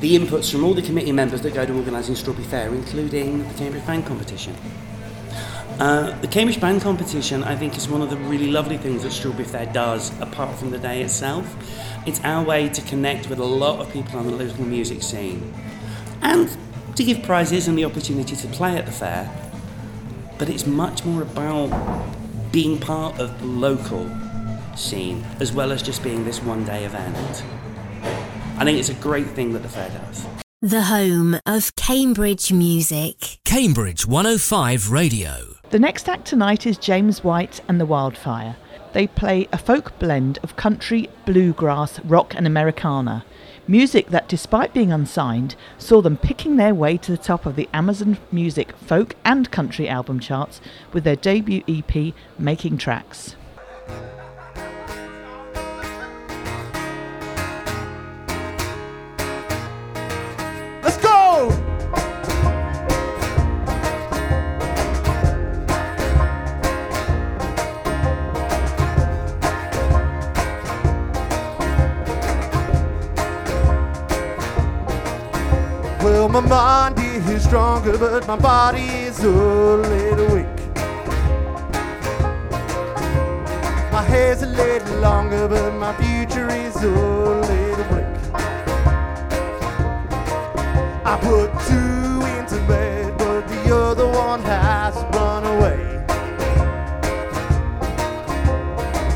the 0.01 0.15
inputs 0.15 0.51
from 0.51 0.63
all 0.63 0.75
the 0.75 0.83
committee 0.83 1.11
members 1.11 1.41
that 1.41 1.55
go 1.55 1.65
to 1.65 1.73
organising 1.75 2.13
Strawberry 2.13 2.45
Fair, 2.45 2.69
including 2.69 3.39
the 3.47 3.53
Cambridge 3.55 3.87
Band 3.87 4.05
Competition. 4.05 4.55
Uh, 5.79 6.15
the 6.21 6.27
Cambridge 6.27 6.61
Band 6.61 6.83
Competition, 6.83 7.43
I 7.43 7.55
think, 7.55 7.75
is 7.75 7.89
one 7.89 8.03
of 8.03 8.11
the 8.11 8.17
really 8.17 8.51
lovely 8.51 8.77
things 8.77 9.01
that 9.01 9.13
Strawberry 9.13 9.45
Fair 9.45 9.65
does, 9.73 10.11
apart 10.21 10.55
from 10.59 10.69
the 10.69 10.77
day 10.77 11.01
itself. 11.01 11.55
It's 12.05 12.19
our 12.23 12.43
way 12.43 12.69
to 12.69 12.81
connect 12.83 13.29
with 13.29 13.39
a 13.39 13.43
lot 13.43 13.79
of 13.79 13.91
people 13.91 14.19
on 14.19 14.27
the 14.27 14.35
local 14.35 14.63
music 14.63 15.01
scene 15.01 15.51
and 16.21 16.49
to 16.95 17.03
give 17.03 17.23
prizes 17.23 17.67
and 17.67 17.77
the 17.77 17.85
opportunity 17.85 18.35
to 18.35 18.47
play 18.47 18.77
at 18.77 18.85
the 18.85 18.91
fair. 18.91 19.29
But 20.37 20.49
it's 20.49 20.65
much 20.65 21.05
more 21.05 21.21
about 21.21 21.69
being 22.51 22.79
part 22.79 23.19
of 23.19 23.39
the 23.39 23.45
local 23.45 24.09
scene 24.75 25.25
as 25.39 25.51
well 25.51 25.71
as 25.71 25.81
just 25.81 26.03
being 26.03 26.23
this 26.25 26.41
one 26.41 26.65
day 26.65 26.85
event. 26.85 27.43
I 28.57 28.63
think 28.63 28.77
it's 28.79 28.89
a 28.89 28.95
great 28.95 29.27
thing 29.27 29.53
that 29.53 29.63
the 29.63 29.69
fair 29.69 29.89
does. 29.89 30.25
The 30.61 30.83
home 30.83 31.39
of 31.45 31.75
Cambridge 31.75 32.53
music. 32.53 33.39
Cambridge 33.45 34.05
105 34.05 34.91
Radio. 34.91 35.55
The 35.71 35.79
next 35.79 36.07
act 36.07 36.25
tonight 36.25 36.67
is 36.67 36.77
James 36.77 37.23
White 37.23 37.61
and 37.67 37.79
the 37.79 37.85
Wildfire. 37.85 38.55
They 38.93 39.07
play 39.07 39.47
a 39.51 39.57
folk 39.57 39.97
blend 39.97 40.37
of 40.43 40.57
country, 40.57 41.09
bluegrass, 41.25 41.99
rock, 42.01 42.35
and 42.35 42.45
Americana. 42.45 43.25
Music 43.71 44.09
that, 44.09 44.27
despite 44.27 44.73
being 44.73 44.91
unsigned, 44.91 45.55
saw 45.77 46.01
them 46.01 46.17
picking 46.17 46.57
their 46.57 46.75
way 46.75 46.97
to 46.97 47.09
the 47.09 47.17
top 47.17 47.45
of 47.45 47.55
the 47.55 47.69
Amazon 47.73 48.17
Music 48.29 48.75
folk 48.75 49.15
and 49.23 49.49
country 49.49 49.87
album 49.87 50.19
charts 50.19 50.59
with 50.91 51.05
their 51.05 51.15
debut 51.15 51.63
EP, 51.69 52.13
Making 52.37 52.77
Tracks. 52.77 53.37
My 76.31 76.39
mind 76.39 76.97
is 76.97 77.43
stronger, 77.43 77.97
but 77.97 78.25
my 78.25 78.37
body 78.37 78.83
is 78.83 79.21
a 79.21 79.27
little 79.27 80.33
weak. 80.33 80.45
My 83.91 84.01
hair's 84.01 84.41
a 84.41 84.45
little 84.45 84.99
longer, 84.99 85.49
but 85.49 85.73
my 85.73 85.93
future 85.95 86.49
is 86.49 86.75
a 86.77 86.87
little 86.87 87.83
bleak. 87.91 88.05
I 91.03 91.17
put 91.21 91.51
two 91.67 92.25
into 92.37 92.65
bed, 92.65 93.17
but 93.17 93.45
the 93.49 93.75
other 93.75 94.07
one 94.07 94.41
has 94.43 94.95
run 95.13 95.43
away. 95.45 95.81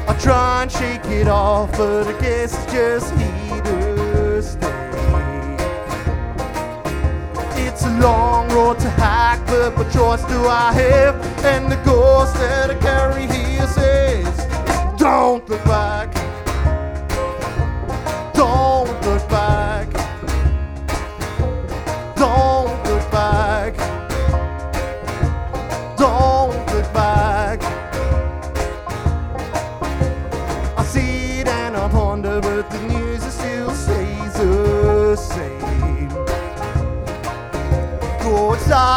I 0.05 0.17
try 0.19 0.63
and 0.63 0.71
shake 0.71 1.05
it 1.05 1.29
off, 1.29 1.71
but 1.77 2.07
I 2.07 2.19
guess 2.19 2.53
it's 2.53 2.73
just 2.73 3.13
here 3.15 3.34
but 8.97 9.77
what 9.77 9.91
choice 9.91 10.23
do 10.25 10.47
I 10.47 10.71
have? 10.73 11.15
And 11.45 11.71
the 11.71 11.77
ghost 11.77 12.35
that 12.35 12.71
I 12.71 12.75
carry 12.75 13.27
here 13.27 13.67
says, 13.67 14.97
Don't 14.97 15.47
look 15.49 15.63
back. 15.65 16.14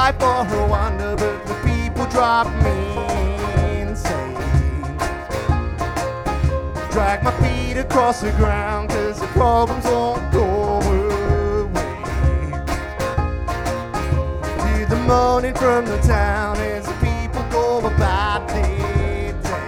Outside 0.08 0.50
for 0.50 0.56
a 0.56 0.66
wander, 0.66 1.16
but 1.16 1.46
the 1.46 1.54
people 1.66 2.06
drive 2.06 2.46
me 2.64 3.80
insane. 3.80 4.34
Drag 6.90 7.22
my 7.22 7.32
feet 7.42 7.76
across 7.78 8.20
the 8.20 8.30
ground, 8.32 8.90
cause 8.90 9.20
the 9.20 9.26
problems 9.28 9.84
won't 9.84 10.32
go 10.32 10.44
away. 10.44 11.08
Hear 14.64 14.86
the 14.86 14.96
moaning 15.06 15.54
from 15.54 15.84
the 15.84 15.98
town 15.98 16.56
as 16.58 16.86
the 16.86 16.94
people 16.94 17.42
go 17.50 17.86
about 17.86 18.48
their 18.48 19.32
day. 19.42 19.66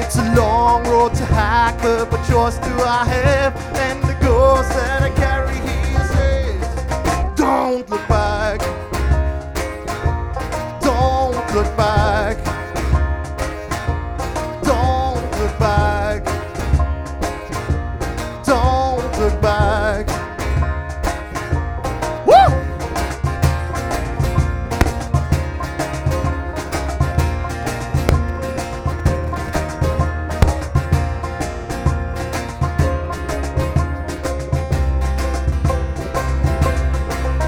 It's 0.00 0.16
a 0.16 0.34
long 0.34 0.84
road 0.84 1.14
to 1.14 1.24
hike, 1.26 1.80
but 1.82 2.10
what 2.10 2.26
choice 2.28 2.58
do 2.58 2.72
I 2.82 3.04
have? 3.04 3.54
And 3.76 4.02
the 4.02 4.14
ghost 4.24 4.70
that 4.70 5.02
I 5.02 5.11
Don't 11.52 11.64
look 11.66 11.76
back. 11.76 12.36
Don't 14.64 15.22
look 15.38 15.58
back. 15.58 16.24
Don't 18.46 19.18
look 19.18 19.40
back. 19.42 20.08
Woo! 22.26 22.48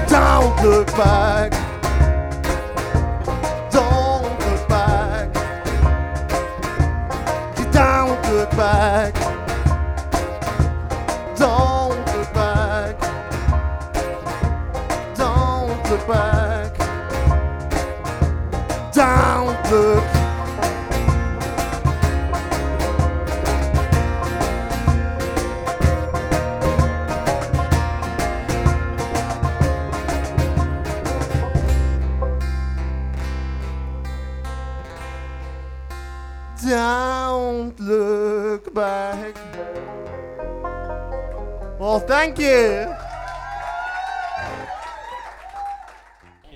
Don't 0.07 0.63
look 0.63 0.87
back. 0.95 1.64
Back. 8.55 9.13
Don't 11.37 11.97
look 12.15 12.33
back. 12.33 12.99
Don't 15.15 15.89
look 15.89 16.07
back. 16.07 16.71
Don't 18.93 19.71
look. 19.71 20.04
Thank 42.25 42.39
you. 42.39 42.95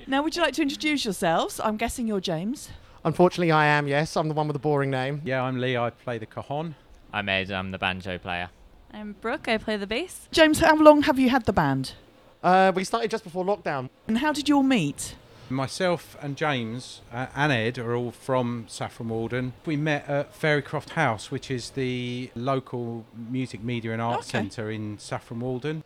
Now, 0.07 0.23
would 0.23 0.35
you 0.35 0.41
like 0.41 0.55
to 0.55 0.63
introduce 0.63 1.05
yourselves? 1.05 1.59
I'm 1.59 1.77
guessing 1.77 2.07
you're 2.07 2.19
James. 2.19 2.69
Unfortunately, 3.05 3.51
I 3.51 3.67
am, 3.67 3.87
yes. 3.87 4.17
I'm 4.17 4.27
the 4.27 4.33
one 4.33 4.47
with 4.47 4.55
the 4.55 4.59
boring 4.59 4.89
name. 4.89 5.21
Yeah, 5.23 5.43
I'm 5.43 5.59
Lee. 5.59 5.77
I 5.77 5.91
play 5.91 6.17
the 6.17 6.25
cajon. 6.25 6.75
I'm 7.13 7.29
Ed. 7.29 7.51
I'm 7.51 7.71
the 7.71 7.77
banjo 7.77 8.17
player. 8.17 8.49
I'm 8.91 9.13
Brooke. 9.13 9.47
I 9.47 9.57
play 9.57 9.77
the 9.77 9.85
bass. 9.85 10.27
James, 10.31 10.59
how 10.59 10.75
long 10.75 11.03
have 11.03 11.19
you 11.19 11.29
had 11.29 11.45
the 11.45 11.53
band? 11.53 11.93
Uh, 12.43 12.71
we 12.73 12.83
started 12.83 13.11
just 13.11 13.23
before 13.23 13.45
lockdown. 13.45 13.89
And 14.07 14.17
how 14.17 14.33
did 14.33 14.49
you 14.49 14.55
all 14.57 14.63
meet? 14.63 15.15
Myself 15.49 16.15
and 16.21 16.35
James 16.37 17.01
uh, 17.11 17.27
and 17.35 17.51
Ed 17.51 17.77
are 17.77 17.95
all 17.95 18.11
from 18.11 18.65
Saffron 18.67 19.09
Walden. 19.09 19.53
We 19.65 19.77
met 19.77 20.07
at 20.07 20.33
Fairycroft 20.33 20.91
House, 20.91 21.31
which 21.31 21.49
is 21.49 21.71
the 21.71 22.29
local 22.35 23.05
music, 23.15 23.63
media, 23.63 23.93
and 23.93 24.01
arts 24.01 24.29
Okay. 24.29 24.39
centre 24.39 24.69
in 24.69 24.97
Saffron 24.99 25.39
Walden. 25.39 25.83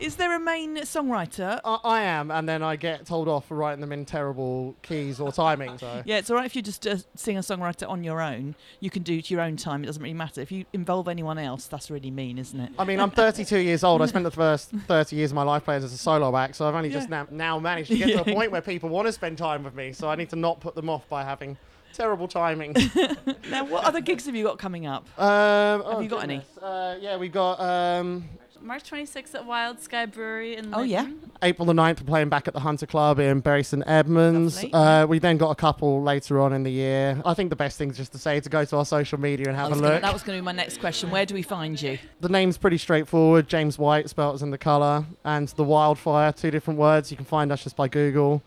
Is 0.00 0.16
there 0.16 0.34
a 0.34 0.40
main 0.40 0.76
songwriter? 0.78 1.60
I, 1.64 1.78
I 1.84 2.00
am, 2.02 2.30
and 2.30 2.48
then 2.48 2.62
I 2.62 2.76
get 2.76 3.06
told 3.06 3.28
off 3.28 3.46
for 3.46 3.56
writing 3.56 3.80
them 3.80 3.92
in 3.92 4.04
terrible 4.04 4.74
keys 4.82 5.20
or 5.20 5.32
timing. 5.32 5.78
So 5.78 6.02
Yeah, 6.04 6.18
it's 6.18 6.30
all 6.30 6.36
right 6.36 6.46
if 6.46 6.56
you 6.56 6.62
just 6.62 6.86
uh, 6.86 6.96
sing 7.14 7.36
a 7.36 7.40
songwriter 7.40 7.88
on 7.88 8.04
your 8.04 8.20
own. 8.20 8.54
You 8.80 8.90
can 8.90 9.02
do 9.02 9.14
it 9.18 9.26
to 9.26 9.34
your 9.34 9.42
own 9.42 9.56
time. 9.56 9.82
It 9.82 9.86
doesn't 9.86 10.02
really 10.02 10.14
matter. 10.14 10.40
If 10.40 10.52
you 10.52 10.64
involve 10.72 11.08
anyone 11.08 11.38
else, 11.38 11.66
that's 11.66 11.90
really 11.90 12.10
mean, 12.10 12.38
isn't 12.38 12.58
it? 12.58 12.72
I 12.78 12.84
mean, 12.84 13.00
I'm 13.00 13.10
32 13.10 13.58
years 13.58 13.84
old. 13.84 14.02
I 14.02 14.06
spent 14.06 14.24
the 14.24 14.30
first 14.30 14.70
30 14.86 15.16
years 15.16 15.30
of 15.30 15.36
my 15.36 15.42
life 15.42 15.64
playing 15.64 15.82
as 15.82 15.92
a 15.92 15.98
solo 15.98 16.36
act, 16.36 16.56
so 16.56 16.68
I've 16.68 16.74
only 16.74 16.90
just 16.90 17.08
Yeah. 17.08 17.24
now, 17.30 17.58
managed 17.58 17.90
to 17.90 17.98
get 17.98 18.08
to 18.08 18.20
a 18.20 18.24
point 18.34 18.50
where 18.50 18.60
people 18.60 18.88
want 18.88 19.06
to 19.06 19.12
spend 19.12 19.38
time 19.38 19.62
with 19.64 19.74
me. 19.74 19.92
So 19.92 20.08
I 20.08 20.14
need 20.16 20.30
to 20.30 20.36
not 20.36 20.60
put 20.60 20.74
them 20.74 20.88
off 20.88 21.08
by 21.08 21.24
having 21.24 21.56
terrible 21.92 22.28
timing. 22.28 22.72
now, 23.50 23.64
what 23.64 23.84
other 23.84 24.00
gigs 24.00 24.26
have 24.26 24.34
you 24.34 24.44
got 24.44 24.58
coming 24.58 24.86
up? 24.86 25.06
Um, 25.18 25.26
have 25.26 25.82
oh, 25.84 26.00
you 26.00 26.08
got 26.08 26.20
goodness. 26.22 26.58
Uh, 26.58 26.98
yeah, 27.00 27.16
we've 27.16 27.32
got 27.32 27.60
um, 27.60 28.24
March 28.64 28.90
26th 28.90 29.34
at 29.34 29.44
Wild 29.44 29.78
Sky 29.78 30.06
Brewery 30.06 30.56
in 30.56 30.74
Oh, 30.74 30.80
yeah? 30.82 31.06
April 31.42 31.66
the 31.66 31.74
9th, 31.74 32.00
we're 32.00 32.06
playing 32.06 32.30
back 32.30 32.48
at 32.48 32.54
the 32.54 32.60
Hunter 32.60 32.86
Club 32.86 33.18
in 33.20 33.40
Bury 33.40 33.62
St 33.62 33.82
Edmunds. 33.86 34.64
Uh, 34.72 35.04
we 35.06 35.18
then 35.18 35.36
got 35.36 35.50
a 35.50 35.54
couple 35.54 36.02
later 36.02 36.40
on 36.40 36.54
in 36.54 36.62
the 36.62 36.70
year. 36.72 37.20
I 37.26 37.34
think 37.34 37.50
the 37.50 37.56
best 37.56 37.76
thing 37.76 37.90
is 37.90 37.98
just 37.98 38.12
to 38.12 38.18
say 38.18 38.40
to 38.40 38.48
go 38.48 38.64
to 38.64 38.76
our 38.78 38.86
social 38.86 39.20
media 39.20 39.48
and 39.48 39.56
have 39.56 39.66
a 39.66 39.70
was 39.70 39.80
gonna- 39.82 39.92
look. 39.92 40.02
that 40.02 40.12
was 40.14 40.22
going 40.22 40.38
to 40.38 40.42
be 40.42 40.44
my 40.46 40.52
next 40.52 40.80
question. 40.80 41.10
Where 41.10 41.26
do 41.26 41.34
we 41.34 41.42
find 41.42 41.80
you? 41.80 41.98
The 42.20 42.30
name's 42.30 42.56
pretty 42.56 42.78
straightforward. 42.78 43.48
James 43.48 43.78
White, 43.78 44.08
spelt 44.08 44.36
as 44.36 44.42
in 44.42 44.50
the 44.50 44.56
colour, 44.58 45.04
and 45.24 45.46
the 45.48 45.64
Wildfire, 45.64 46.32
two 46.32 46.50
different 46.50 46.80
words. 46.80 47.10
You 47.10 47.18
can 47.18 47.26
find 47.26 47.52
us 47.52 47.62
just 47.62 47.76
by 47.76 47.88
Google. 47.88 48.42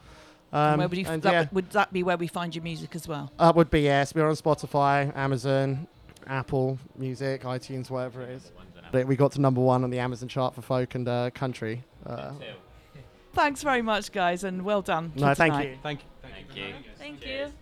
Um, 0.51 0.79
where 0.79 0.87
would, 0.87 0.97
you, 0.97 1.05
and 1.07 1.21
that, 1.21 1.31
yeah, 1.31 1.39
would- 1.41 1.51
would 1.53 1.69
that 1.71 1.93
be 1.93 2.01
where 2.01 2.17
we 2.17 2.25
find 2.27 2.55
your 2.55 2.63
music 2.63 2.95
as 2.95 3.07
well? 3.07 3.31
that 3.37 3.55
would 3.55 3.69
be 3.69 3.81
yes. 3.81 4.15
We're 4.15 4.27
on 4.27 4.33
Spotify, 4.35 5.15
Amazon, 5.15 5.85
Apple 6.25 6.79
Music, 6.97 7.43
iTunes, 7.43 7.91
whatever 7.91 8.21
it 8.23 8.29
is. 8.29 8.51
But 8.91 9.07
we 9.07 9.15
got 9.15 9.33
to 9.33 9.41
number 9.41 9.61
one 9.61 9.83
on 9.83 9.89
the 9.89 9.99
Amazon 9.99 10.29
chart 10.29 10.55
for 10.55 10.61
folk 10.61 10.95
and 10.95 11.07
uh, 11.07 11.29
country. 11.31 11.83
Uh, 12.05 12.33
Thanks 13.33 13.61
very 13.61 13.83
much, 13.83 14.11
guys, 14.11 14.43
and 14.43 14.63
well 14.63 14.81
done. 14.81 15.11
No, 15.15 15.27
for 15.27 15.35
thank 15.35 15.53
tonight. 15.53 15.69
you. 15.69 15.77
Thank 15.83 15.99
you. 15.99 16.05
Thank 16.23 16.55
you. 16.55 16.73
Thank 16.97 17.25
you. 17.25 17.53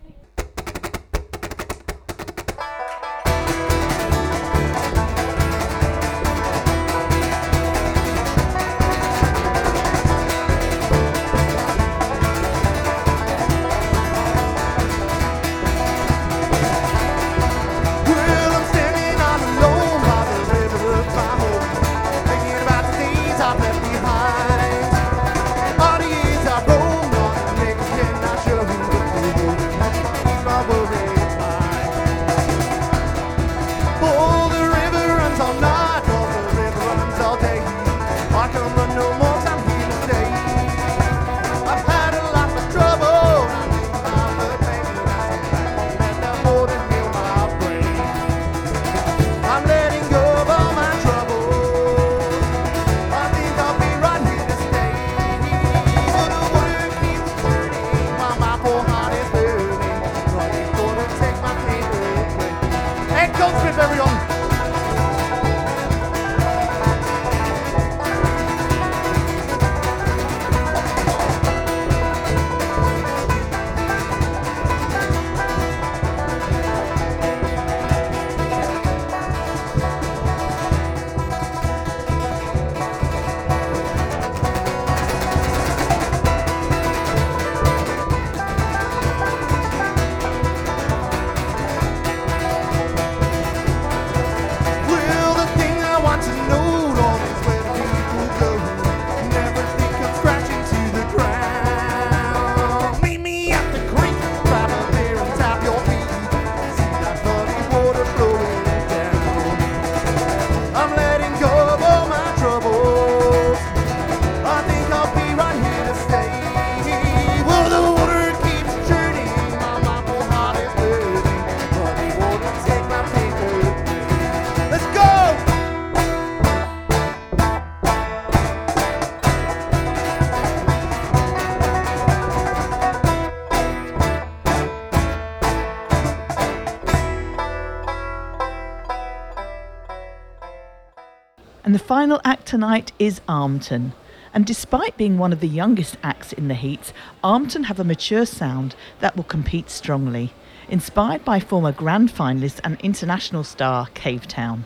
Final 141.86 142.20
act 142.24 142.46
tonight 142.46 142.90
is 142.98 143.20
Armton. 143.28 143.92
And 144.34 144.44
despite 144.44 144.96
being 144.96 145.18
one 145.18 145.32
of 145.32 145.38
the 145.38 145.46
youngest 145.46 145.96
acts 146.02 146.32
in 146.32 146.48
the 146.48 146.54
heats, 146.54 146.92
Armton 147.22 147.66
have 147.66 147.78
a 147.78 147.84
mature 147.84 148.26
sound 148.26 148.74
that 148.98 149.16
will 149.16 149.22
compete 149.22 149.70
strongly. 149.70 150.32
Inspired 150.68 151.24
by 151.24 151.38
former 151.38 151.70
grand 151.70 152.12
finalist 152.12 152.58
and 152.64 152.80
international 152.80 153.44
star 153.44 153.86
Cavetown. 153.94 154.64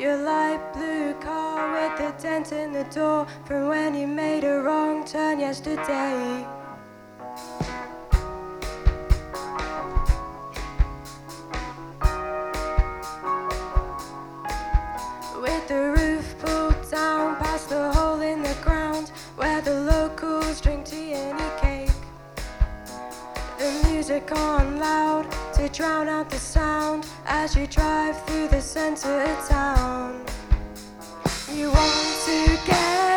Your 0.00 0.16
light 0.16 0.72
blue 0.72 1.12
car 1.20 1.72
with 1.74 1.98
the 1.98 2.22
dent 2.22 2.52
in 2.52 2.72
the 2.72 2.84
door 2.84 3.26
from 3.44 3.68
when 3.68 3.94
you 3.94 4.06
made 4.06 4.44
a 4.44 4.62
wrong 4.62 5.04
turn 5.04 5.38
yesterday. 5.38 6.46
With 15.36 15.68
the 15.68 15.94
roof 15.94 16.34
pulled 16.38 16.90
down 16.90 17.36
past 17.36 17.68
the 17.68 17.92
hole 17.92 18.22
in 18.22 18.42
the 18.42 18.56
ground 18.62 19.10
where 19.36 19.60
the 19.60 19.80
locals 19.80 20.62
drink 20.62 20.86
tea 20.86 21.12
and 21.12 21.38
eat 21.38 21.58
cake. 21.60 22.02
The 23.58 23.90
music 23.90 24.32
on 24.32 24.78
loud 24.78 25.30
to 25.56 25.68
drown 25.68 26.08
out 26.08 26.30
the 26.30 26.38
sound 26.38 27.06
as 27.42 27.56
you 27.56 27.66
drive 27.68 28.22
through 28.26 28.48
the 28.48 28.60
center 28.60 29.22
of 29.22 29.48
town. 29.48 30.22
You 31.50 31.70
want 31.70 32.18
to 32.26 32.58
get 32.66 33.09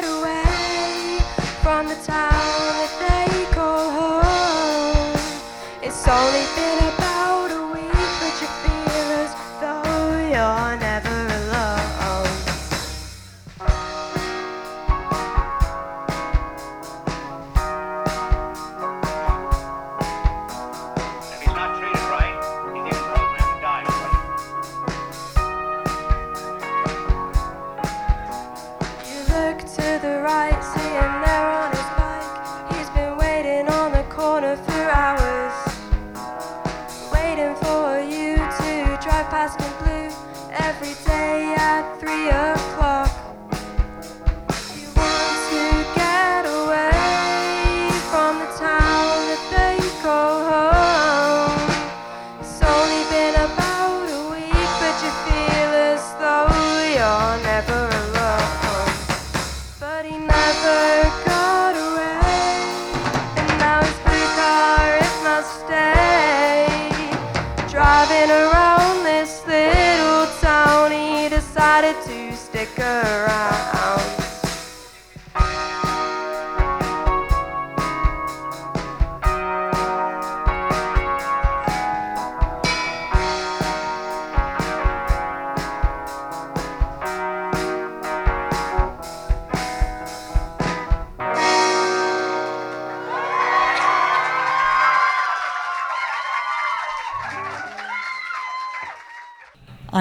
decided 71.84 72.32
to 72.32 72.38
stick 72.38 72.80
around. 72.80 74.22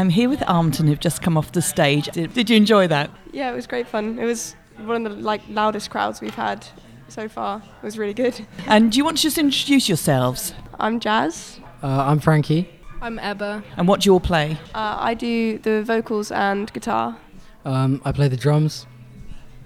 I'm 0.02 0.08
here 0.08 0.28
with 0.28 0.40
Armton, 0.40 0.88
who've 0.88 0.98
just 0.98 1.22
come 1.22 1.36
off 1.38 1.52
the 1.52 1.62
stage. 1.62 2.06
Did, 2.06 2.34
did 2.34 2.50
you 2.50 2.56
enjoy 2.56 2.88
that? 2.88 3.08
Yeah, 3.30 3.52
it 3.52 3.54
was 3.54 3.68
great 3.68 3.86
fun. 3.86 4.18
It 4.18 4.24
was 4.24 4.56
one 4.78 5.06
of 5.06 5.16
the 5.16 5.22
like 5.22 5.42
loudest 5.48 5.90
crowds 5.90 6.20
we've 6.20 6.34
had 6.34 6.66
so 7.06 7.28
far. 7.28 7.62
It 7.80 7.84
was 7.84 7.96
really 7.96 8.12
good. 8.12 8.44
And 8.66 8.90
do 8.90 8.98
you 8.98 9.04
want 9.04 9.18
to 9.18 9.22
just 9.22 9.38
introduce 9.38 9.88
yourselves? 9.88 10.54
I'm 10.80 10.98
Jazz. 10.98 11.60
Uh, 11.84 11.86
I'm 11.86 12.18
Frankie. 12.18 12.68
I'm 13.00 13.20
Ebba. 13.20 13.62
And 13.76 13.86
what 13.86 14.00
do 14.00 14.08
you 14.08 14.14
all 14.14 14.18
play? 14.18 14.58
Uh, 14.74 14.96
I 14.98 15.14
do 15.14 15.58
the 15.58 15.84
vocals 15.84 16.32
and 16.32 16.72
guitar. 16.72 17.16
Um, 17.64 18.02
I 18.04 18.10
play 18.10 18.26
the 18.26 18.36
drums. 18.36 18.88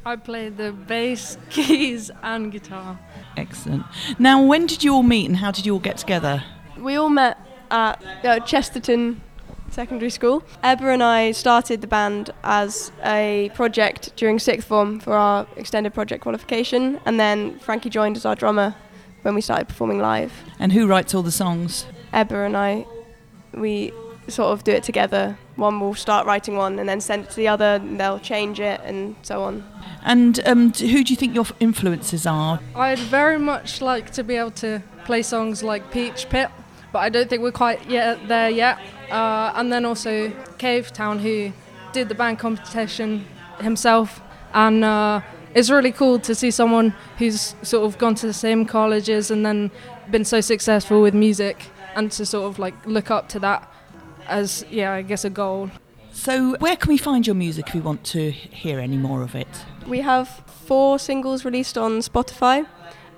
I 0.04 0.16
play 0.16 0.50
the 0.50 0.70
bass, 0.70 1.38
keys, 1.48 2.10
and 2.22 2.52
guitar. 2.52 2.98
Excellent. 3.38 3.84
Now, 4.18 4.42
when 4.42 4.66
did 4.66 4.84
you 4.84 4.92
all 4.92 5.02
meet 5.02 5.30
and 5.30 5.38
how 5.38 5.50
did 5.50 5.64
you 5.64 5.72
all 5.72 5.80
get 5.80 5.96
together? 5.96 6.44
We 6.78 6.96
all 6.96 7.08
met 7.08 7.38
at 7.70 8.04
uh, 8.22 8.40
Chesterton 8.40 9.22
Secondary 9.70 10.10
School. 10.10 10.42
Ebba 10.62 10.88
and 10.88 11.02
I 11.02 11.32
started 11.32 11.80
the 11.80 11.86
band 11.86 12.30
as 12.42 12.92
a 13.04 13.50
project 13.54 14.14
during 14.16 14.38
sixth 14.38 14.66
form 14.66 15.00
for 15.00 15.14
our 15.14 15.46
extended 15.56 15.94
project 15.94 16.22
qualification, 16.22 17.00
and 17.04 17.20
then 17.20 17.58
Frankie 17.58 17.90
joined 17.90 18.16
as 18.16 18.24
our 18.24 18.34
drummer 18.34 18.74
when 19.22 19.34
we 19.34 19.40
started 19.40 19.68
performing 19.68 19.98
live. 19.98 20.32
And 20.58 20.72
who 20.72 20.86
writes 20.86 21.14
all 21.14 21.22
the 21.22 21.30
songs? 21.30 21.86
Ebba 22.12 22.36
and 22.36 22.56
I, 22.56 22.86
we 23.52 23.92
sort 24.28 24.52
of 24.52 24.64
do 24.64 24.72
it 24.72 24.82
together. 24.82 25.38
One 25.56 25.80
will 25.80 25.94
start 25.94 26.26
writing 26.26 26.56
one 26.56 26.78
and 26.78 26.88
then 26.88 27.00
send 27.00 27.24
it 27.24 27.30
to 27.30 27.36
the 27.36 27.48
other, 27.48 27.76
and 27.76 28.00
they'll 28.00 28.18
change 28.18 28.60
it 28.60 28.80
and 28.84 29.16
so 29.22 29.42
on. 29.42 29.64
And 30.02 30.40
um, 30.46 30.72
who 30.72 31.04
do 31.04 31.12
you 31.12 31.16
think 31.16 31.34
your 31.34 31.46
influences 31.60 32.26
are? 32.26 32.60
I'd 32.74 32.98
very 32.98 33.38
much 33.38 33.80
like 33.80 34.10
to 34.12 34.24
be 34.24 34.36
able 34.36 34.52
to 34.52 34.82
play 35.04 35.22
songs 35.22 35.62
like 35.62 35.90
Peach 35.90 36.28
Pit, 36.28 36.50
but 36.92 37.00
I 37.00 37.08
don't 37.08 37.28
think 37.28 37.42
we're 37.42 37.52
quite 37.52 37.88
yet 37.88 38.28
there 38.28 38.50
yet. 38.50 38.78
Uh, 39.10 39.52
and 39.54 39.72
then 39.72 39.84
also 39.84 40.28
Cavetown, 40.58 41.20
who 41.20 41.52
did 41.92 42.08
the 42.08 42.14
band 42.14 42.38
competition 42.38 43.24
himself, 43.60 44.20
and 44.52 44.84
uh, 44.84 45.20
it's 45.54 45.70
really 45.70 45.92
cool 45.92 46.18
to 46.18 46.34
see 46.34 46.50
someone 46.50 46.94
who's 47.18 47.54
sort 47.62 47.84
of 47.86 47.98
gone 47.98 48.14
to 48.16 48.26
the 48.26 48.32
same 48.32 48.66
colleges 48.66 49.30
and 49.30 49.44
then 49.46 49.70
been 50.10 50.24
so 50.24 50.40
successful 50.40 51.00
with 51.02 51.14
music, 51.14 51.66
and 51.94 52.12
to 52.12 52.26
sort 52.26 52.46
of 52.46 52.58
like 52.58 52.74
look 52.86 53.10
up 53.10 53.28
to 53.30 53.38
that 53.38 53.72
as 54.28 54.64
yeah, 54.70 54.92
I 54.92 55.02
guess 55.02 55.24
a 55.24 55.30
goal. 55.30 55.70
So, 56.12 56.56
where 56.56 56.76
can 56.76 56.88
we 56.88 56.98
find 56.98 57.26
your 57.26 57.34
music 57.34 57.68
if 57.68 57.74
we 57.74 57.80
want 57.80 58.02
to 58.04 58.30
hear 58.30 58.80
any 58.80 58.96
more 58.96 59.22
of 59.22 59.34
it? 59.34 59.48
We 59.86 60.00
have 60.00 60.28
four 60.64 60.98
singles 60.98 61.44
released 61.44 61.76
on 61.76 61.98
Spotify, 62.00 62.66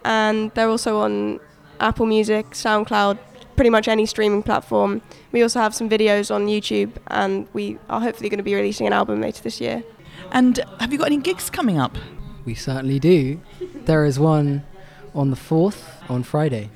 and 0.05 0.51
they're 0.55 0.69
also 0.69 0.99
on 0.99 1.41
Apple 1.81 2.07
Music, 2.07 2.51
SoundCloud, 2.51 3.19
pretty 3.59 3.71
much 3.71 3.89
any 3.89 4.07
streaming 4.07 4.43
platform. 4.43 5.03
We 5.33 5.43
also 5.43 5.59
have 5.59 5.75
some 5.75 5.89
videos 5.91 6.33
on 6.33 6.47
YouTube, 6.47 6.93
and 7.09 7.49
we 7.53 7.77
are 7.91 8.01
hopefully 8.01 8.29
going 8.29 8.39
to 8.39 8.45
be 8.45 8.55
releasing 8.55 8.87
an 8.87 8.93
album 8.93 9.21
later 9.21 9.43
this 9.43 9.61
year. 9.61 9.83
And 10.31 10.61
have 10.79 10.93
you 10.93 10.99
got 10.99 11.09
any 11.09 11.17
gigs 11.19 11.51
coming 11.51 11.77
up? 11.77 11.99
We 12.45 12.55
certainly 12.55 13.01
do. 13.01 13.41
There 13.85 14.05
is 14.05 14.17
one 14.21 14.65
on 15.13 15.31
the 15.31 15.37
4th 15.37 16.09
on 16.09 16.23
Friday. 16.23 16.71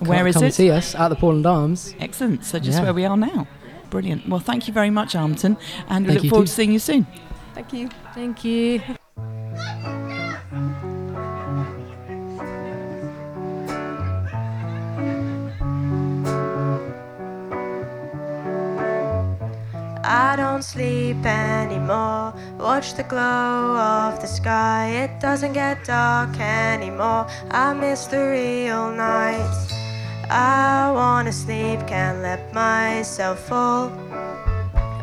Where 0.00 0.18
come, 0.18 0.26
is 0.26 0.34
come 0.34 0.42
it? 0.42 0.46
and 0.48 0.54
see 0.54 0.70
us 0.70 0.94
at 0.94 1.08
the 1.08 1.16
Portland 1.16 1.46
Arms. 1.46 1.94
Excellent. 1.98 2.44
So, 2.44 2.58
just 2.58 2.78
Yeah. 2.78 2.84
where 2.84 2.92
we 2.94 3.06
are 3.06 3.16
now. 3.16 3.46
Brilliant. 3.88 4.28
Well, 4.28 4.40
thank 4.40 4.68
you 4.68 4.74
very 4.74 4.90
much, 4.90 5.14
Armton, 5.14 5.56
and 5.88 6.06
we 6.06 6.12
Thank 6.12 6.24
look 6.24 6.30
forward 6.30 6.46
too. 6.46 6.50
to 6.50 6.54
seeing 6.54 6.72
you 6.72 6.78
soon. 6.78 7.06
Thank 7.54 7.72
you. 7.72 7.88
Thank 8.14 8.44
you. 8.44 8.82
I 20.08 20.36
don't 20.36 20.62
sleep 20.62 21.26
anymore. 21.26 22.32
Watch 22.60 22.94
the 22.94 23.02
glow 23.02 23.76
of 23.76 24.20
the 24.20 24.28
sky. 24.28 24.86
It 25.02 25.18
doesn't 25.18 25.52
get 25.52 25.84
dark 25.84 26.38
anymore. 26.38 27.26
I 27.50 27.74
miss 27.74 28.06
the 28.06 28.22
real 28.30 28.92
nights. 28.92 29.72
I 30.30 30.92
wanna 30.94 31.32
sleep, 31.32 31.88
can't 31.88 32.22
let 32.22 32.54
myself 32.54 33.40
fall. 33.48 33.90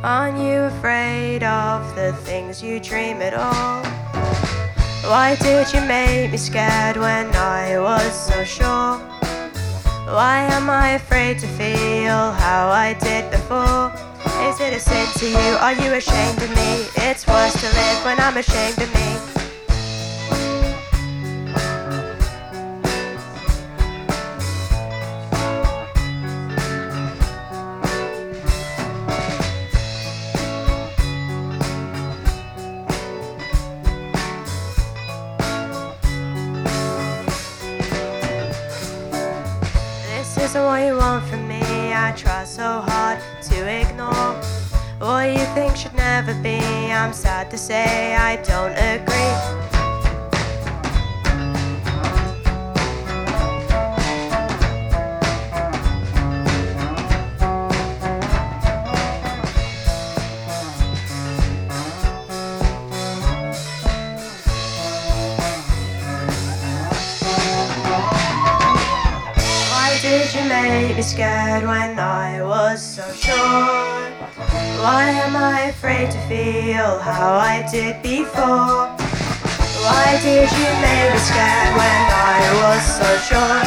Aren't 0.04 0.38
you 0.38 0.62
afraid 0.72 1.44
of 1.44 1.96
the 1.96 2.14
things 2.24 2.64
you 2.64 2.80
dream 2.80 3.22
at 3.22 3.34
all? 3.34 3.84
Why 5.12 5.36
did 5.36 5.74
you 5.74 5.82
make 5.82 6.32
me 6.32 6.38
scared 6.38 6.96
when 6.96 7.28
I 7.36 7.78
was 7.78 8.14
so 8.14 8.46
sure? 8.46 9.00
Why 10.08 10.48
am 10.52 10.70
I 10.70 10.92
afraid 10.92 11.40
to 11.40 11.48
feel 11.48 12.32
how 12.32 12.70
I 12.70 12.94
did 12.94 13.30
before? 13.32 13.92
Is 14.26 14.60
it 14.60 14.74
a 14.74 14.80
sin 14.80 15.08
to 15.20 15.28
you? 15.28 15.58
Are 15.60 15.74
you 15.74 15.94
ashamed 15.94 16.42
of 16.42 16.50
me? 16.50 16.88
It's 16.96 17.26
worse 17.28 17.54
to 17.54 17.68
live 17.68 18.06
when 18.06 18.20
I'm 18.20 18.38
ashamed 18.38 18.82
of 18.82 18.94
me. 18.94 19.43
Think 45.54 45.76
should 45.76 45.94
never 45.94 46.34
be. 46.42 46.58
I'm 46.92 47.14
sad 47.14 47.52
to 47.52 47.58
say 47.58 48.16
I 48.16 48.38
don't 48.38 48.72
agree. 48.72 49.34
Why 69.70 70.00
did 70.02 70.34
you 70.34 70.50
make 70.50 70.96
me 70.96 71.04
scared 71.04 71.64
when 71.64 72.00
I 72.00 72.42
was 72.42 72.82
so 72.82 73.14
sure? 73.14 73.93
Why 74.84 75.12
am 75.12 75.38
I 75.38 75.72
afraid 75.72 76.12
to 76.12 76.20
feel 76.28 77.00
how 77.00 77.40
I 77.40 77.66
did 77.72 78.04
before? 78.04 78.92
Why 79.80 80.20
did 80.20 80.52
you 80.60 80.70
make 80.84 81.08
me 81.08 81.20
scared 81.24 81.72
when 81.80 82.04
I 82.12 82.44
was 82.60 82.84
so 83.00 83.08
sure? 83.24 83.64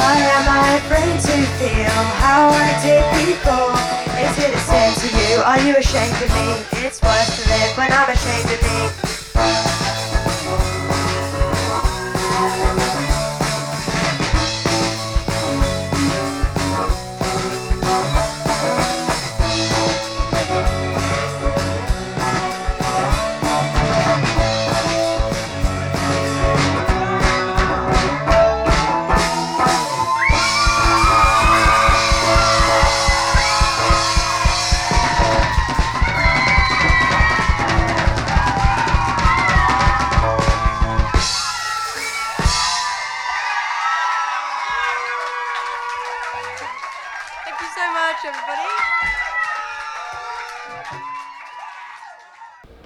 Why 0.00 0.16
am 0.16 0.48
I 0.48 0.80
afraid 0.80 1.20
to 1.28 1.36
feel 1.60 2.00
how 2.24 2.48
I 2.48 2.72
did 2.80 3.04
before? 3.20 3.76
Is 4.16 4.32
it 4.40 4.56
a 4.56 4.62
sin 4.64 4.92
to 4.96 5.08
you? 5.12 5.42
Are 5.44 5.60
you 5.60 5.76
ashamed 5.76 6.16
of 6.24 6.32
me? 6.40 6.86
It's 6.88 7.02
worse 7.02 7.28
to 7.36 7.50
live 7.52 7.76
when 7.76 7.92
I'm 7.92 8.08
ashamed 8.08 8.48
of 8.48 8.62
me. 8.64 9.91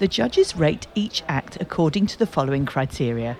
The 0.06 0.12
judges 0.12 0.54
rate 0.54 0.86
each 0.94 1.24
act 1.26 1.58
according 1.60 2.06
to 2.06 2.16
the 2.16 2.28
following 2.28 2.64
criteria 2.64 3.36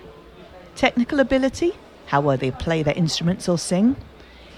technical 0.75 1.21
ability, 1.21 1.71
how 2.07 2.19
well 2.19 2.35
they 2.35 2.51
play 2.51 2.83
their 2.83 2.93
instruments 2.93 3.47
or 3.47 3.57
sing, 3.57 3.95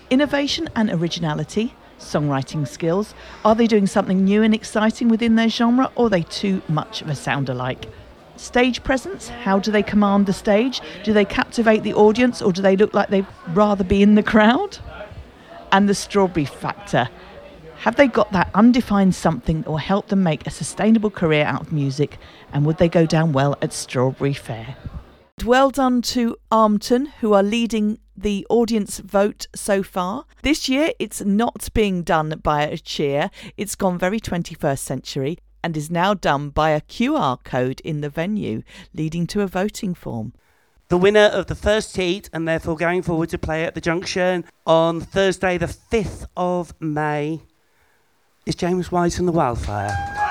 innovation 0.09 0.67
and 0.75 0.89
originality, 0.89 1.75
songwriting 1.99 2.67
skills, 2.67 3.13
are 3.45 3.53
they 3.53 3.67
doing 3.67 3.85
something 3.85 4.23
new 4.23 4.41
and 4.41 4.55
exciting 4.55 5.07
within 5.07 5.35
their 5.35 5.49
genre, 5.49 5.91
or 5.93 6.07
are 6.07 6.09
they 6.09 6.23
too 6.23 6.63
much 6.67 7.03
of 7.03 7.09
a 7.09 7.15
sound 7.15 7.47
alike? 7.47 7.85
Stage 8.37 8.83
presence, 8.83 9.29
how 9.29 9.59
do 9.59 9.69
they 9.69 9.83
command 9.83 10.25
the 10.25 10.33
stage? 10.33 10.81
Do 11.03 11.13
they 11.13 11.25
captivate 11.25 11.83
the 11.83 11.93
audience, 11.93 12.41
or 12.41 12.51
do 12.51 12.63
they 12.63 12.75
look 12.75 12.95
like 12.95 13.09
they'd 13.09 13.27
rather 13.49 13.83
be 13.83 14.01
in 14.01 14.15
the 14.15 14.23
crowd? 14.23 14.79
And 15.71 15.87
the 15.87 15.93
strawberry 15.93 16.45
factor, 16.45 17.07
have 17.79 17.95
they 17.95 18.07
got 18.07 18.31
that 18.33 18.51
undefined 18.53 19.15
something 19.15 19.61
that 19.61 19.69
will 19.69 19.77
help 19.77 20.07
them 20.07 20.21
make 20.21 20.45
a 20.45 20.51
sustainable 20.51 21.09
career 21.09 21.45
out 21.45 21.61
of 21.61 21.71
music? 21.71 22.17
And 22.51 22.65
would 22.65 22.77
they 22.77 22.89
go 22.89 23.05
down 23.05 23.31
well 23.31 23.57
at 23.61 23.71
Strawberry 23.71 24.33
Fair? 24.33 24.75
Well 25.45 25.69
done 25.69 26.01
to 26.01 26.35
Armton, 26.51 27.07
who 27.21 27.33
are 27.33 27.41
leading 27.41 27.99
the 28.17 28.45
audience 28.49 28.99
vote 28.99 29.47
so 29.55 29.81
far. 29.81 30.25
This 30.41 30.67
year, 30.67 30.91
it's 30.99 31.21
not 31.21 31.69
being 31.73 32.03
done 32.03 32.41
by 32.43 32.63
a 32.63 32.77
cheer, 32.77 33.31
it's 33.55 33.75
gone 33.75 33.97
very 33.97 34.19
21st 34.19 34.79
century 34.79 35.37
and 35.63 35.77
is 35.77 35.89
now 35.89 36.13
done 36.13 36.49
by 36.49 36.71
a 36.71 36.81
QR 36.81 37.41
code 37.43 37.79
in 37.81 38.01
the 38.01 38.09
venue, 38.09 38.63
leading 38.93 39.25
to 39.27 39.41
a 39.41 39.47
voting 39.47 39.93
form. 39.93 40.33
The 40.89 40.97
winner 40.97 41.27
of 41.27 41.47
the 41.47 41.55
first 41.55 41.95
heat, 41.95 42.29
and 42.33 42.47
therefore 42.47 42.75
going 42.75 43.03
forward 43.03 43.29
to 43.29 43.37
play 43.37 43.63
at 43.63 43.75
the 43.75 43.81
Junction 43.81 44.43
on 44.65 44.99
Thursday, 44.99 45.57
the 45.57 45.67
5th 45.67 46.25
of 46.35 46.73
May, 46.81 47.41
is 48.49 48.55
James 48.55 48.91
White 48.91 49.19
and 49.19 49.27
the 49.27 49.31
Wildfire. 49.31 50.28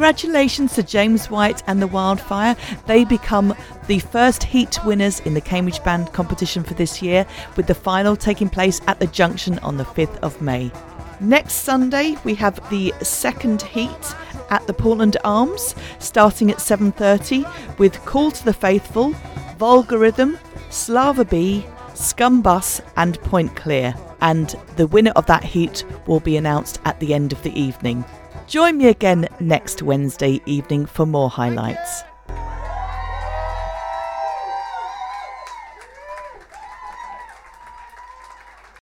Congratulations 0.00 0.74
to 0.76 0.82
James 0.82 1.28
White 1.28 1.62
and 1.66 1.82
the 1.82 1.86
Wildfire. 1.86 2.56
They 2.86 3.04
become 3.04 3.54
the 3.86 3.98
first 3.98 4.42
heat 4.42 4.82
winners 4.82 5.20
in 5.20 5.34
the 5.34 5.42
Cambridge 5.42 5.84
Band 5.84 6.10
competition 6.14 6.62
for 6.62 6.72
this 6.72 7.02
year, 7.02 7.26
with 7.54 7.66
the 7.66 7.74
final 7.74 8.16
taking 8.16 8.48
place 8.48 8.80
at 8.86 8.98
the 8.98 9.08
Junction 9.08 9.58
on 9.58 9.76
the 9.76 9.84
5th 9.84 10.16
of 10.20 10.40
May. 10.40 10.72
Next 11.20 11.52
Sunday, 11.52 12.16
we 12.24 12.34
have 12.36 12.66
the 12.70 12.94
second 13.02 13.60
heat 13.60 14.16
at 14.48 14.66
the 14.66 14.72
Portland 14.72 15.18
Arms, 15.22 15.74
starting 15.98 16.50
at 16.50 16.62
7:30, 16.62 17.44
with 17.76 18.02
Call 18.06 18.30
to 18.30 18.42
the 18.42 18.54
Faithful, 18.54 19.14
Vulgarism, 19.58 20.38
Slava 20.70 21.26
B, 21.26 21.66
Scumbus, 21.92 22.80
and 22.96 23.20
Point 23.24 23.54
Clear. 23.54 23.94
And 24.22 24.56
the 24.76 24.86
winner 24.86 25.12
of 25.14 25.26
that 25.26 25.44
heat 25.44 25.84
will 26.06 26.20
be 26.20 26.38
announced 26.38 26.80
at 26.86 26.98
the 27.00 27.12
end 27.12 27.34
of 27.34 27.42
the 27.42 27.52
evening. 27.52 28.02
Join 28.50 28.78
me 28.78 28.88
again 28.88 29.28
next 29.38 29.80
Wednesday 29.80 30.40
evening 30.44 30.84
for 30.84 31.06
more 31.06 31.30
highlights. 31.30 32.02